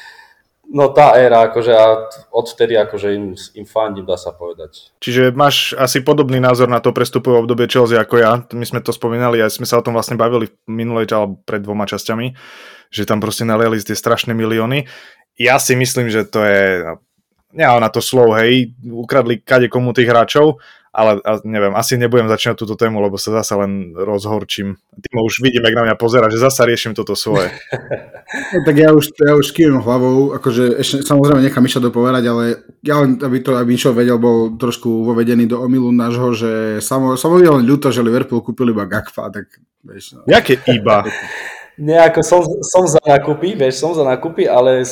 [0.72, 4.94] no tá éra, akože a odtedy akože im, im fandím, dá sa povedať.
[5.04, 8.40] Čiže máš asi podobný názor na to prestupové obdobie Chelsea ako ja.
[8.56, 11.84] My sme to spomínali a sme sa o tom vlastne bavili minulej alebo pred dvoma
[11.84, 12.32] časťami,
[12.88, 14.88] že tam proste naliali tie strašné milióny.
[15.36, 16.84] ja si myslím, že to je,
[17.52, 20.60] nemám na to slov, hej, ukradli kade komu tých hráčov,
[20.92, 24.76] ale a neviem, asi nebudem začínať túto tému, lebo sa zase len rozhorčím.
[24.76, 27.48] Tým už vidím, jak na mňa pozera, že zasa riešim toto svoje.
[28.52, 32.44] No, tak ja už, ja už kývim hlavou, akože ešte samozrejme nechám Miša dopovedať, ale
[32.84, 36.52] ja len, aby to, aby Mišo vedel, bol trošku vovedený do omilu nášho, že
[36.84, 39.48] samo, samo len ľúto, že Liverpool kúpil iba Gakpa, tak
[39.80, 40.20] vieš.
[40.20, 40.28] No.
[40.28, 41.08] Jaké iba?
[41.80, 44.84] Nejako som, som za nákupy, vieš, som za nákupy, ale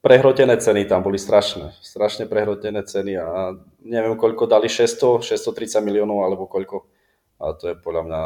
[0.00, 1.76] prehrotené ceny tam boli strašné.
[1.80, 6.88] Strašne prehrotené ceny a neviem koľko dali, 600, 630 miliónov alebo koľko.
[7.40, 8.20] A to je podľa mňa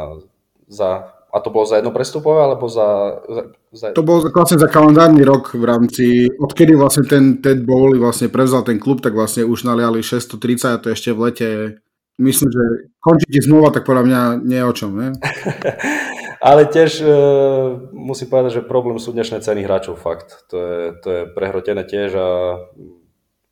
[0.71, 0.89] za...
[1.35, 3.19] A to bolo za jedno prestupové, alebo za,
[3.75, 3.91] za.
[3.91, 8.63] To bolo vlastne za kalendárny rok v rámci, odkedy vlastne ten Ted Bowley vlastne prevzal
[8.63, 11.49] ten klub, tak vlastne už naliali 630 a to ešte v lete
[12.19, 12.63] myslím, že
[13.03, 15.09] končíte zmluva, tak podľa mňa nie je o čom, ne?
[16.45, 17.09] Ale tiež e,
[17.89, 20.45] musím povedať, že problém sú dnešné ceny hráčov, fakt.
[20.53, 22.29] To je, to je prehrotené tiež a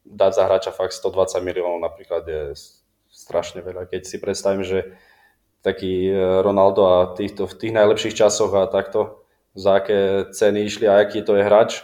[0.06, 2.54] dať za hráča fakt 120 miliónov napríklad je
[3.10, 3.90] strašne veľa.
[3.90, 4.94] Keď si predstavím, že
[5.66, 6.14] taký e,
[6.46, 9.26] Ronaldo a týchto, v tých najlepších časoch a takto,
[9.58, 11.82] za aké ceny išli a aký to je hráč,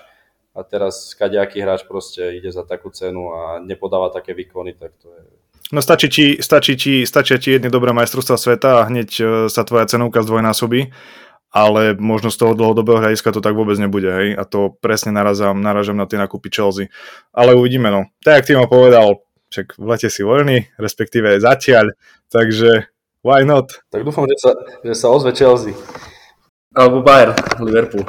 [0.53, 5.09] a teraz kadejaký hráč proste ide za takú cenu a nepodáva také výkony, tak to
[5.09, 5.23] je
[5.69, 9.61] No stačí ti, stačí ti, stačia ti jedny dobré majstrovstvá sveta a hneď e, sa
[9.61, 10.89] tvoja cenovka zdvojnásobí,
[11.53, 15.61] ale možno z toho dlhodobého hľadiska to tak vôbec nebude, hej, a to presne narazám,
[15.61, 16.89] naražam na tie nakupy Chelsea.
[17.33, 18.09] Ale uvidíme, no.
[18.25, 19.21] Tak, jak Timo povedal,
[19.53, 21.93] však v lete si voľný, respektíve zatiaľ,
[22.33, 22.89] takže
[23.21, 23.69] why not?
[23.93, 24.51] Tak dúfam, že sa,
[24.81, 25.77] že sa ozve Chelsea.
[26.73, 28.05] Alebo Bayern, Liverpool.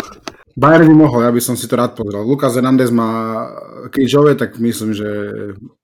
[0.58, 2.26] Bayern by mohol, ja by som si to rád pozrel.
[2.26, 3.46] Lukas Hernandez má
[3.94, 5.10] krížové, tak myslím, že,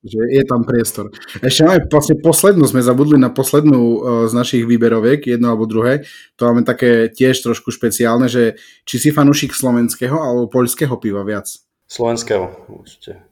[0.02, 1.14] že je tam priestor.
[1.38, 6.02] Ešte máme vlastne poslednú, sme zabudli na poslednú e, z našich výberoviek, jedno alebo druhé.
[6.42, 11.46] To máme také tiež trošku špeciálne, že či si fanúšik slovenského alebo poľského piva viac?
[11.86, 13.22] Slovenského, určite.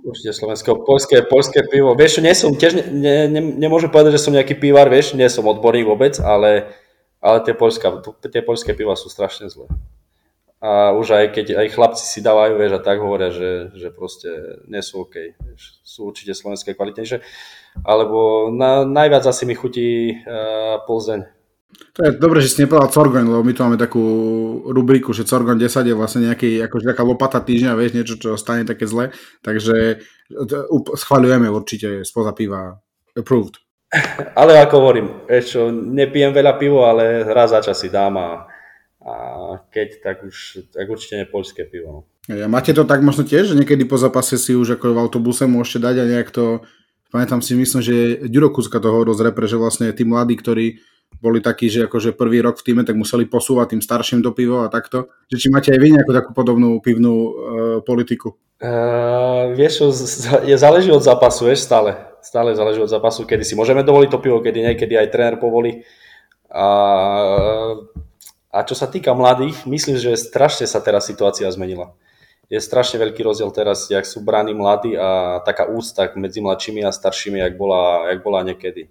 [0.00, 0.80] Určite slovenského.
[0.80, 1.92] Polské, polské pivo.
[1.92, 5.44] Vieš, nie som, tiež ne, ne, nemôžem povedať, že som nejaký pivar, vieš, nie som
[5.44, 6.72] odborník vôbec, ale,
[7.20, 9.68] ale tie, polska, tie polské piva sú strašne zlé
[10.60, 14.60] a už aj keď aj chlapci si dávajú, vieš, a tak hovoria, že, že proste
[14.68, 17.24] nie sú OK, vieš, sú určite slovenské kvalitnejšie,
[17.80, 21.24] alebo na, najviac asi mi chutí uh, Plzeň.
[21.96, 24.04] To je dobré, že si nepovedal Corgon, lebo my tu máme takú
[24.68, 28.68] rubriku, že Corgon 10 je vlastne nejaký, akože taká lopata týždňa, vieš, niečo, čo stane
[28.68, 30.04] také zle, takže
[30.92, 32.76] schváľujeme určite spoza piva
[33.16, 33.56] approved.
[34.36, 38.28] Ale ako hovorím, čo, nepijem veľa pivo, ale raz za čas si dám a
[39.00, 39.14] a
[39.72, 42.04] keď, tak už tak určite nie polské pivo.
[42.28, 42.36] No.
[42.36, 45.48] A máte to tak možno tiež, že niekedy po zápase si už ako v autobuse
[45.48, 46.60] môžete dať a nejak to,
[47.08, 47.96] pamätám si, myslím, že
[48.28, 50.84] Ďuro Kuzka toho dosť repre, že vlastne tí mladí, ktorí
[51.18, 54.62] boli takí, že akože prvý rok v týme, tak museli posúvať tým starším do pivo
[54.62, 55.10] a takto.
[55.26, 57.32] Že či máte aj vy nejakú takú podobnú pivnú uh,
[57.82, 58.38] politiku?
[58.62, 59.90] Uh, vieš,
[60.46, 61.98] je záleží od zápasu, vieš, stále.
[62.22, 65.82] Stále záleží od zápasu, kedy si môžeme dovoliť to pivo, kedy niekedy aj tréner povolí.
[66.46, 66.66] A
[68.50, 71.94] a čo sa týka mladých, myslím, že strašne sa teraz situácia zmenila.
[72.50, 76.90] Je strašne veľký rozdiel teraz, jak sú bráni mladí a taká úcta medzi mladšími a
[76.90, 78.90] staršími, jak bola, jak bola niekedy.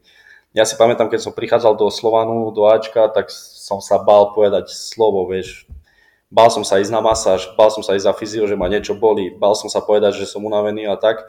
[0.56, 4.72] Ja si pamätám, keď som prichádzal do Slovanu, do Ačka, tak som sa bál povedať
[4.72, 5.68] slovo, vieš.
[6.32, 8.96] Bál som sa ísť na masáž, bál som sa ísť za fyzio, že ma niečo
[8.96, 11.28] boli, bál som sa povedať, že som unavený a tak.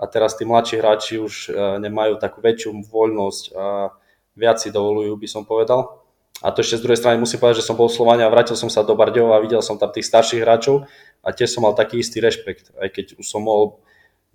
[0.00, 1.54] A teraz tí mladší hráči už eh,
[1.84, 3.92] nemajú takú väčšiu voľnosť a
[4.38, 5.97] viac si dovolujú, by som povedal.
[6.38, 8.70] A to ešte z druhej strany musím povedať, že som bol Slovania a vrátil som
[8.70, 10.86] sa do Bardejova a videl som tam tých starších hráčov
[11.22, 13.82] a tiež som mal taký istý rešpekt, aj keď už som mohol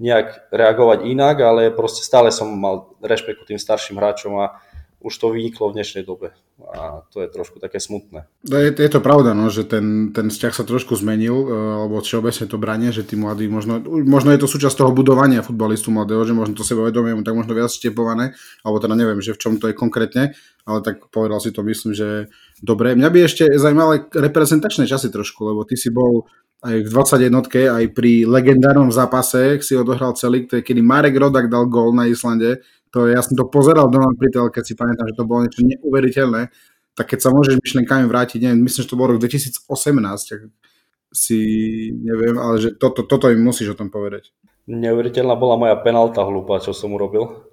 [0.04, 4.60] nejak reagovať inak, ale proste stále som mal rešpekt k tým starším hráčom a
[5.04, 6.32] už to vyniklo v dnešnej dobe
[6.64, 8.24] a to je trošku také smutné.
[8.48, 12.00] No, je, je to pravda, no, že ten, ten vzťah sa trošku zmenil, e, alebo
[12.00, 16.24] všeobecne to branie, že tí mladí, možno, možno je to súčasť toho budovania futbalistu mladého,
[16.24, 18.32] že možno to sebavedomie tak možno viac štepované,
[18.64, 21.92] alebo teda neviem, že v čom to je konkrétne, ale tak povedal si to, myslím,
[21.92, 22.32] že
[22.64, 22.96] dobre.
[22.96, 26.28] Mňa by ešte zaujímalo reprezentačné časy trošku, lebo ty si bol
[26.64, 31.92] aj v 21 aj pri legendárnom zápase si odohral celý, kedy Marek Rodak dal gól
[31.92, 35.44] na Islande, to, ja som to pozeral doma pri telke, si pamätám, že to bolo
[35.44, 36.54] niečo neuveriteľné.
[36.94, 39.66] Tak keď sa môžeš myšlenkami vrátiť, neviem, myslím, že to bol rok 2018,
[40.30, 40.40] tak
[41.10, 41.40] si
[41.90, 44.30] neviem, ale že toto, toto im musíš o tom povedať.
[44.70, 47.50] Neuveriteľná bola moja penálta hlúpa, čo som urobil.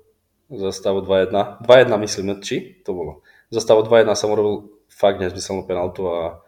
[0.51, 1.63] Za stavu 2-1.
[1.63, 3.13] 2-1 myslím, či to bolo.
[3.55, 6.43] Za stavu 2-1 som urobil fakt nezmyselnú penaltu a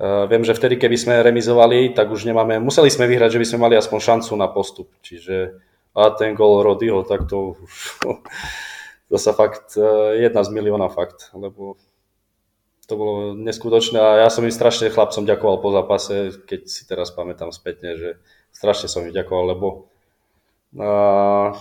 [0.00, 3.46] uh, viem, že vtedy, keby sme remizovali, tak už nemáme, museli sme vyhrať, že by
[3.46, 4.88] sme mali aspoň šancu na postup.
[5.04, 5.60] Čiže
[5.94, 7.72] a ten gol Rodyho, tak to už
[9.10, 11.74] to sa fakt, e, jedna z milióna fakt, lebo
[12.86, 17.14] to bolo neskutočné a ja som im strašne chlapcom ďakoval po zápase, keď si teraz
[17.14, 18.08] pamätám spätne, že
[18.50, 19.66] strašne som im ďakoval, lebo
[20.78, 21.54] uh,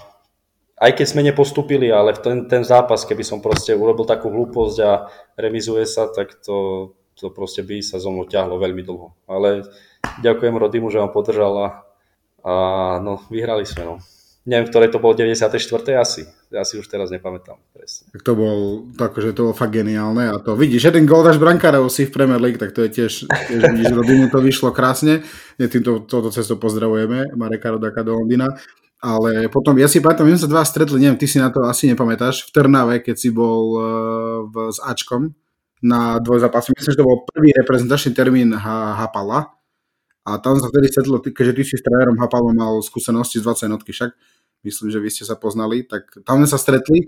[0.79, 5.11] aj keď sme nepostupili, ale ten, ten zápas, keby som proste urobil takú hlúposť a
[5.35, 9.11] remizuje sa, tak to, to proste by sa zo mnou ťahlo veľmi dlho.
[9.27, 9.67] Ale
[10.23, 11.67] ďakujem Rodimu, že vám podržal a,
[13.03, 13.83] no, vyhrali sme.
[13.83, 13.95] No.
[14.47, 15.51] Neviem, ktoré to bolo 94.
[15.99, 16.23] asi.
[16.47, 18.07] Ja si už teraz nepamätám presne.
[18.15, 21.37] Tak to bol, to akože to bolo fakt geniálne a to vidíš, jeden gol dáš
[21.37, 25.21] brankárov si v Premier League, tak to je tiež, tiež vidíš, Rodimu to vyšlo krásne.
[25.59, 28.47] Týmto toto cesto pozdravujeme Mareka Rodaka do Londýna.
[28.99, 31.63] Ale potom, ja si pamätám, my sme sa dva stretli, neviem, ty si na to
[31.63, 33.83] asi nepamätáš, v Trnave, keď si bol uh,
[34.51, 35.31] v, s Ačkom
[35.79, 36.75] na dvojzápasy.
[36.75, 39.55] Myslím, že to bol prvý reprezentačný termín H- Hapala.
[40.27, 43.65] A tam sa vtedy stretlo, keďže ty si s trénerom Hapalom mal skúsenosti z 20
[43.71, 44.11] jednotky však,
[44.67, 47.07] myslím, že vy ste sa poznali, tak tam sme sa stretli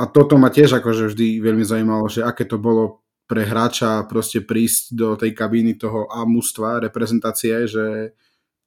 [0.00, 4.42] a toto ma tiež akože vždy veľmi zaujímalo, že aké to bolo pre hráča proste
[4.42, 8.16] prísť do tej kabíny toho A mústva, reprezentácie, že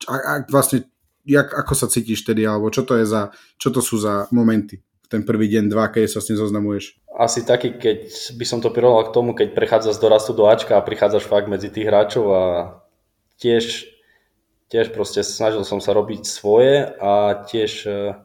[0.07, 0.88] a, a vlastne
[1.24, 4.84] jak, ako sa cítiš tedy, alebo čo to je za, čo to sú za momenty
[5.13, 6.97] ten prvý deň, dva, keď sa s tým zoznamuješ?
[7.13, 10.74] Asi taký, keď by som to prirovnal k tomu, keď prechádzaš z dorastu do Ačka
[10.74, 12.43] a prichádzaš fakt medzi tých hráčov a
[13.38, 13.86] tiež,
[14.74, 18.17] tiež proste snažil som sa robiť svoje a tiež eh,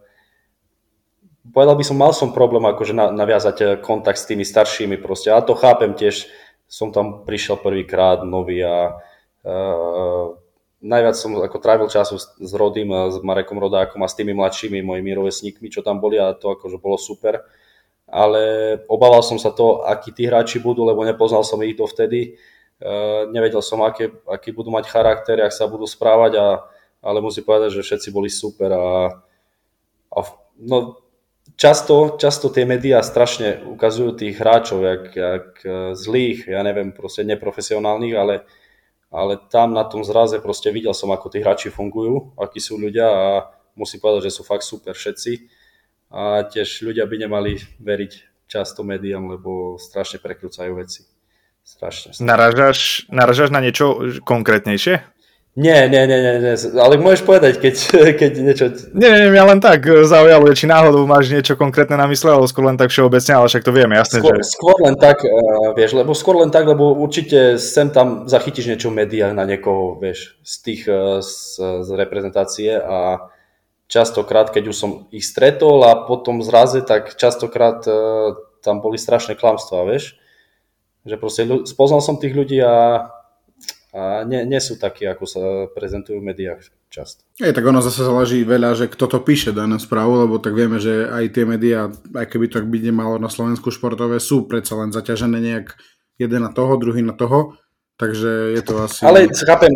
[1.53, 5.29] povedal by som, mal som problém akože naviazať eh, kontakt s tými staršími proste.
[5.29, 6.25] A to chápem tiež,
[6.65, 9.01] som tam prišiel prvýkrát nový a
[9.41, 10.37] uh,
[10.79, 14.83] najviac som ako trávil času s, s Rodým, s Marekom Rodákom a s tými mladšími
[14.83, 17.43] mojimi rovesníkmi, čo tam boli a to akože bolo super.
[18.09, 18.43] Ale
[18.89, 22.41] obával som sa to, akí tí hráči budú, lebo nepoznal som ich dovtedy.
[22.81, 22.89] E,
[23.29, 26.47] nevedel som, aké, aký budú mať charakter, ak sa budú správať, a,
[27.05, 28.73] ale musím povedať, že všetci boli super.
[28.73, 29.13] A,
[30.09, 30.19] a
[30.57, 31.05] no,
[31.61, 35.49] často, často tie médiá strašne ukazujú tých hráčov, jak, jak
[35.93, 38.49] zlých, ja neviem, proste neprofesionálnych, ale
[39.09, 43.07] ale tam na tom zraze proste videl som, ako tí hráči fungujú, akí sú ľudia
[43.09, 43.27] a
[43.73, 45.49] musím povedať, že sú fakt super všetci.
[46.09, 48.13] A tiež ľudia by nemali veriť
[48.49, 51.05] často médiám, lebo strašne prekrúcajú veci.
[51.65, 52.17] Strašne.
[52.17, 52.25] strašne.
[52.25, 55.05] Naražaš, naražaš na niečo konkrétnejšie?
[55.59, 57.75] Nie, nie, nie, nie, nie, ale môžeš povedať, keď,
[58.23, 58.67] keď niečo...
[58.95, 62.71] Nie, nie, mňa len tak zaujalo, či náhodou máš niečo konkrétne na mysle, alebo skôr
[62.71, 64.23] len tak všeobecne, ale však to vieme, jasné.
[64.23, 64.55] Skôr, že...
[64.55, 68.95] skôr len tak, uh, vieš, lebo skôr len tak, lebo určite sem tam zachytíš niečo
[68.95, 73.27] v médiách na niekoho, vieš, z tých, uh, z, z reprezentácie a
[73.91, 79.35] častokrát, keď už som ich stretol a potom zraze, tak častokrát uh, tam boli strašné
[79.35, 80.15] klamstvá, vieš,
[81.03, 83.11] že proste spoznal som tých ľudí a
[83.93, 86.61] a nie, nie sú takí, ako sa prezentujú v médiách
[86.93, 87.25] často.
[87.41, 90.77] Je, tak ono zase záleží veľa, že kto to píše danú správu, lebo tak vieme,
[90.77, 94.93] že aj tie médiá, aj keby to byť nemalo na Slovensku športové, sú predsa len
[94.93, 95.73] zaťažené nejak
[96.21, 97.57] jeden na toho, druhý na toho,
[97.97, 99.09] takže je to asi...
[99.09, 99.73] Ale chápem,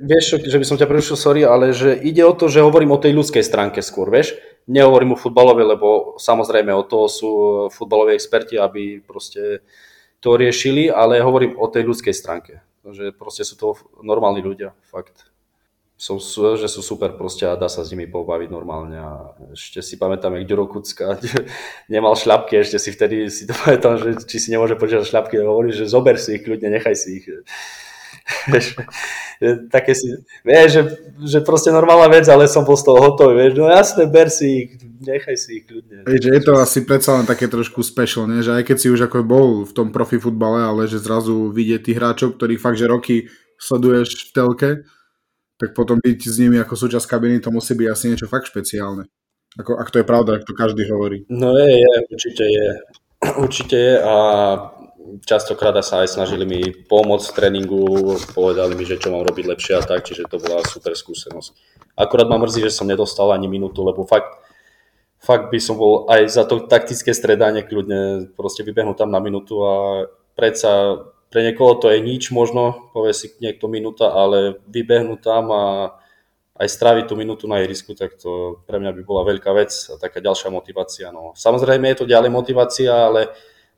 [0.00, 3.02] vieš, že by som ťa prerušil, sorry, ale že ide o to, že hovorím o
[3.02, 4.32] tej ľudskej stránke skôr, vieš?
[4.64, 7.30] Nehovorím o futbalovej, lebo samozrejme o toho sú
[7.68, 9.60] futbaloví experti, aby proste
[10.24, 15.30] to riešili, ale hovorím o tej ľudskej stránke že proste sú to normálni ľudia, fakt.
[15.96, 16.20] Sú,
[16.60, 20.36] že sú super proste a dá sa s nimi pobaviť normálne a ešte si pamätám,
[20.36, 21.16] jak Ďuro Kucka
[21.92, 25.72] nemal šľapky, ešte si vtedy si to pamätám, že či si nemôže požiadať šľapky hovorí,
[25.72, 27.26] že zober si ich kľudne, nechaj si ich.
[29.74, 30.10] Také si,
[30.42, 30.82] vieš, že,
[31.22, 34.46] že proste normálna vec, ale som bol z toho hotový, vieš, no jasne, ber si
[34.66, 34.70] ich,
[35.02, 36.02] nechaj si ich kľudne.
[36.06, 38.42] Vieš, že je to asi predsa len také trošku special, ne?
[38.42, 41.80] že aj keď si už ako bol v tom profi futbale, ale že zrazu vidieť
[41.86, 43.16] tých hráčov, ktorých fakt, že roky
[43.62, 44.70] sleduješ v telke,
[45.56, 49.08] tak potom byť s nimi ako súčasť kabiny, to musí byť asi niečo fakt špeciálne.
[49.56, 51.24] Ako, ak to je pravda, ak to každý hovorí.
[51.32, 52.68] No je, je, určite je.
[53.42, 54.14] Určite je a
[55.24, 57.82] častokrát sa aj snažili mi pomôcť v tréningu,
[58.32, 61.50] povedali mi, že čo mám robiť lepšie a tak, čiže to bola super skúsenosť.
[61.96, 64.36] Akurát ma mrzí, že som nedostal ani minútu, lebo fakt,
[65.22, 69.64] fakt by som bol aj za to taktické stredanie kľudne proste vybehnúť tam na minútu
[69.64, 69.74] a
[70.36, 71.00] predsa
[71.32, 75.64] pre niekoho to je nič možno, povie si niekto minúta, ale vybehnúť tam a
[76.56, 80.00] aj stráviť tú minútu na ihrisku, tak to pre mňa by bola veľká vec a
[80.00, 81.12] taká ďalšia motivácia.
[81.12, 81.36] No.
[81.36, 83.28] Samozrejme je to ďalej motivácia, ale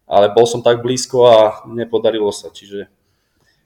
[0.08, 1.38] ale bol som tak blízko a
[1.68, 2.88] nepodarilo sa, čiže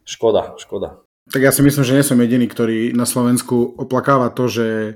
[0.02, 0.98] škoda, škoda.
[1.30, 4.92] Tak ja si myslím, že nie som jediný, ktorý na Slovensku oplakáva to, že e,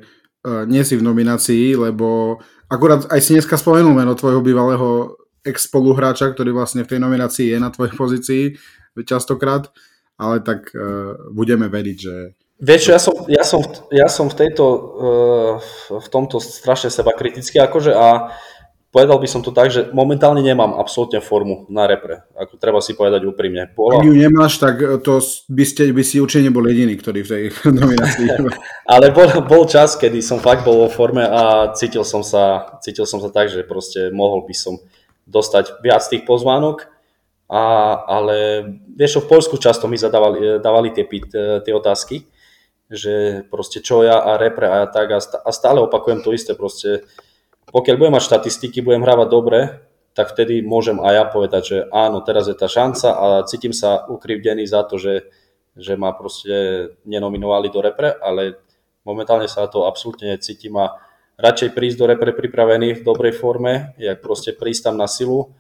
[0.66, 5.14] nie si v nominácii, lebo akurát aj si dneska spomenul meno tvojho bývalého
[5.47, 8.42] ex-spoluhráča, ktorý vlastne v tej nominácii je na tvojej pozícii
[9.07, 9.70] častokrát,
[10.18, 12.34] ale tak uh, budeme veriť, že...
[12.57, 13.61] Vieš, ja som, ja som,
[13.92, 15.53] ja som v, tejto, uh,
[15.92, 18.32] v tomto strašne seba kritický akože a
[18.97, 22.24] povedal by som to tak, že momentálne nemám absolútne formu na repre.
[22.32, 23.68] Ako treba si povedať úprimne.
[23.76, 24.01] Bola...
[24.01, 25.20] Ak ju nemáš, tak to
[25.53, 27.44] by, ste, by si určite nebol jediný, ktorý v tej
[27.76, 28.24] nominácii.
[28.97, 33.05] Ale bol, bol čas, kedy som fakt bol vo forme a cítil som sa, cítil
[33.05, 34.80] som sa tak, že proste mohol by som
[35.28, 36.88] dostať viac tých pozvánok.
[37.53, 38.64] A, ale
[38.97, 41.05] vieš, v Polsku často mi zadávali dávali tie,
[41.61, 42.24] tie otázky,
[42.88, 47.05] že proste čo ja a repre a ja tak a stále opakujem to isté, proste
[47.71, 49.59] pokiaľ budem mať štatistiky, budem hrávať dobre,
[50.17, 54.09] tak vtedy môžem aj ja povedať, že áno, teraz je tá šanca a cítim sa
[54.09, 55.29] ukrivdený za to, že,
[55.77, 58.57] že ma proste nenominovali do repre, ale
[59.05, 60.97] momentálne sa to absolútne necítim a
[61.37, 65.53] radšej prísť do repre pripravený v dobrej forme, jak proste prísť tam na silu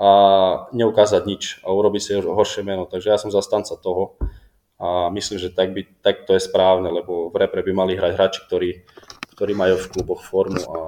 [0.00, 0.10] a
[0.72, 2.88] neukázať nič a urobiť si horšie meno.
[2.88, 4.16] Takže ja som zastanca toho
[4.80, 8.12] a myslím, že tak, by, tak to je správne, lebo v repre by mali hrať
[8.14, 8.70] hráči, ktorí,
[9.36, 10.80] ktorí majú v kluboch formu a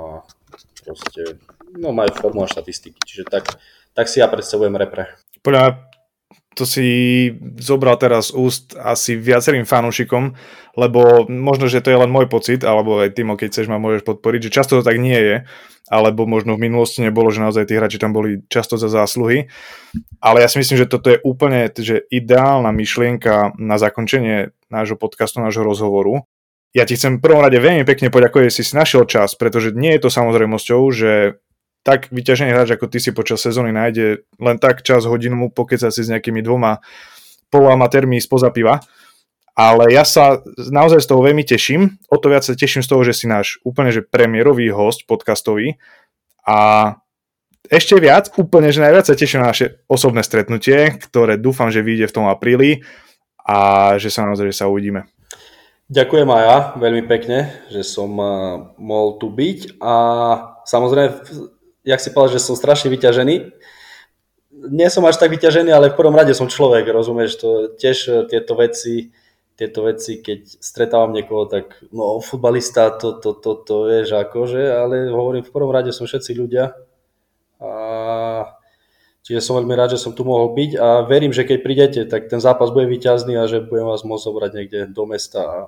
[0.90, 1.38] proste,
[1.78, 3.46] no majú formu a štatistiky, čiže tak,
[3.94, 5.14] tak si ja predstavujem repre.
[5.46, 5.86] Podľa
[6.58, 7.30] to si
[7.62, 10.34] zobral teraz úst asi viacerým fanúšikom,
[10.74, 14.02] lebo možno, že to je len môj pocit, alebo aj Timo, keď chceš ma môžeš
[14.02, 15.36] podporiť, že často to tak nie je,
[15.86, 19.46] alebo možno v minulosti nebolo, že naozaj tí hráči tam boli často za zásluhy.
[20.18, 25.38] Ale ja si myslím, že toto je úplne že ideálna myšlienka na zakončenie nášho podcastu,
[25.42, 26.26] nášho rozhovoru,
[26.70, 29.74] ja ti chcem v prvom rade veľmi pekne poďakovať, že si si našiel čas, pretože
[29.74, 31.42] nie je to samozrejmosťou, že
[31.82, 36.02] tak vyťažený hráč ako ty si počas sezóny nájde len tak čas hodinu pokecať si
[36.04, 36.78] s nejakými dvoma
[37.48, 38.78] poloamatérmi spoza piva.
[39.58, 42.00] Ale ja sa naozaj z toho veľmi teším.
[42.08, 45.76] O to viac sa teším z toho, že si náš úplne že premiérový host podcastový.
[46.46, 46.96] A
[47.66, 52.08] ešte viac, úplne že najviac sa teším na naše osobné stretnutie, ktoré dúfam, že vyjde
[52.08, 52.86] v tom apríli
[53.42, 55.10] a že sa naozaj že sa uvidíme.
[55.90, 59.82] Ďakujem aj ja veľmi pekne, že som uh, mohol tu byť.
[59.82, 59.94] A
[60.62, 61.18] samozrejme,
[61.82, 63.34] jak si povedal, že som strašne vyťažený.
[64.70, 68.22] Nie som až tak vyťažený, ale v prvom rade som človek, rozumieš, to tiež uh,
[68.30, 69.10] tieto veci,
[69.58, 75.10] tieto veci, keď stretávam niekoho, tak no, futbalista, to, to, to, to vieš akože, ale
[75.10, 76.70] hovorím, v prvom rade som všetci ľudia.
[77.58, 77.70] A
[79.20, 82.32] Čiže som veľmi rád, že som tu mohol byť a verím, že keď prídete, tak
[82.32, 85.58] ten zápas bude vyťazný a že budem vás môcť zobrať niekde do mesta a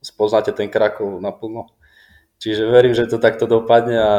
[0.00, 1.68] spoznáte ten Krakov naplno.
[2.40, 4.12] Čiže verím, že to takto dopadne a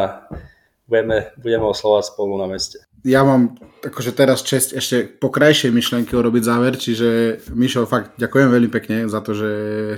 [0.87, 2.79] budeme, budeme oslovať spolu na meste.
[3.05, 8.49] Ja mám akože teraz čest ešte po krajšej myšlenke urobiť záver, čiže Mišo, fakt ďakujem
[8.49, 9.49] veľmi pekne za to, že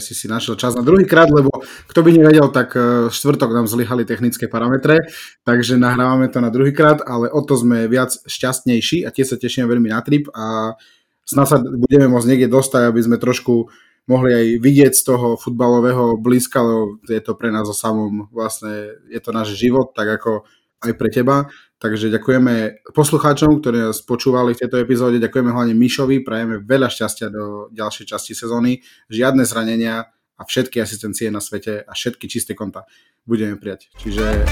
[0.04, 1.50] si si našiel čas na druhý krát, lebo
[1.90, 5.10] kto by nevedel, tak e, štvrtok nám zlyhali technické parametre,
[5.48, 9.40] takže nahrávame to na druhý krát, ale o to sme viac šťastnejší a tie sa
[9.40, 10.76] tešíme veľmi na trip a
[11.24, 13.74] snad sa budeme môcť niekde dostať, aby sme trošku
[14.10, 18.98] mohli aj vidieť z toho futbalového blízka, lebo je to pre nás o samom vlastne,
[19.06, 20.50] je to náš život, tak ako
[20.84, 21.48] aj pre teba.
[21.80, 27.32] Takže ďakujeme poslucháčom, ktorí nás počúvali v tejto epizóde, ďakujeme hlavne Mišovi, prajeme veľa šťastia
[27.32, 32.84] do ďalšej časti sezóny, žiadne zranenia a všetky asistencie na svete a všetky čisté konta
[33.24, 33.92] budeme prijať.
[34.00, 34.44] Čiže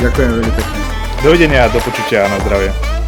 [0.00, 0.80] ďakujem veľmi pekne.
[1.20, 3.05] Dovidenia do počutia na zdravie.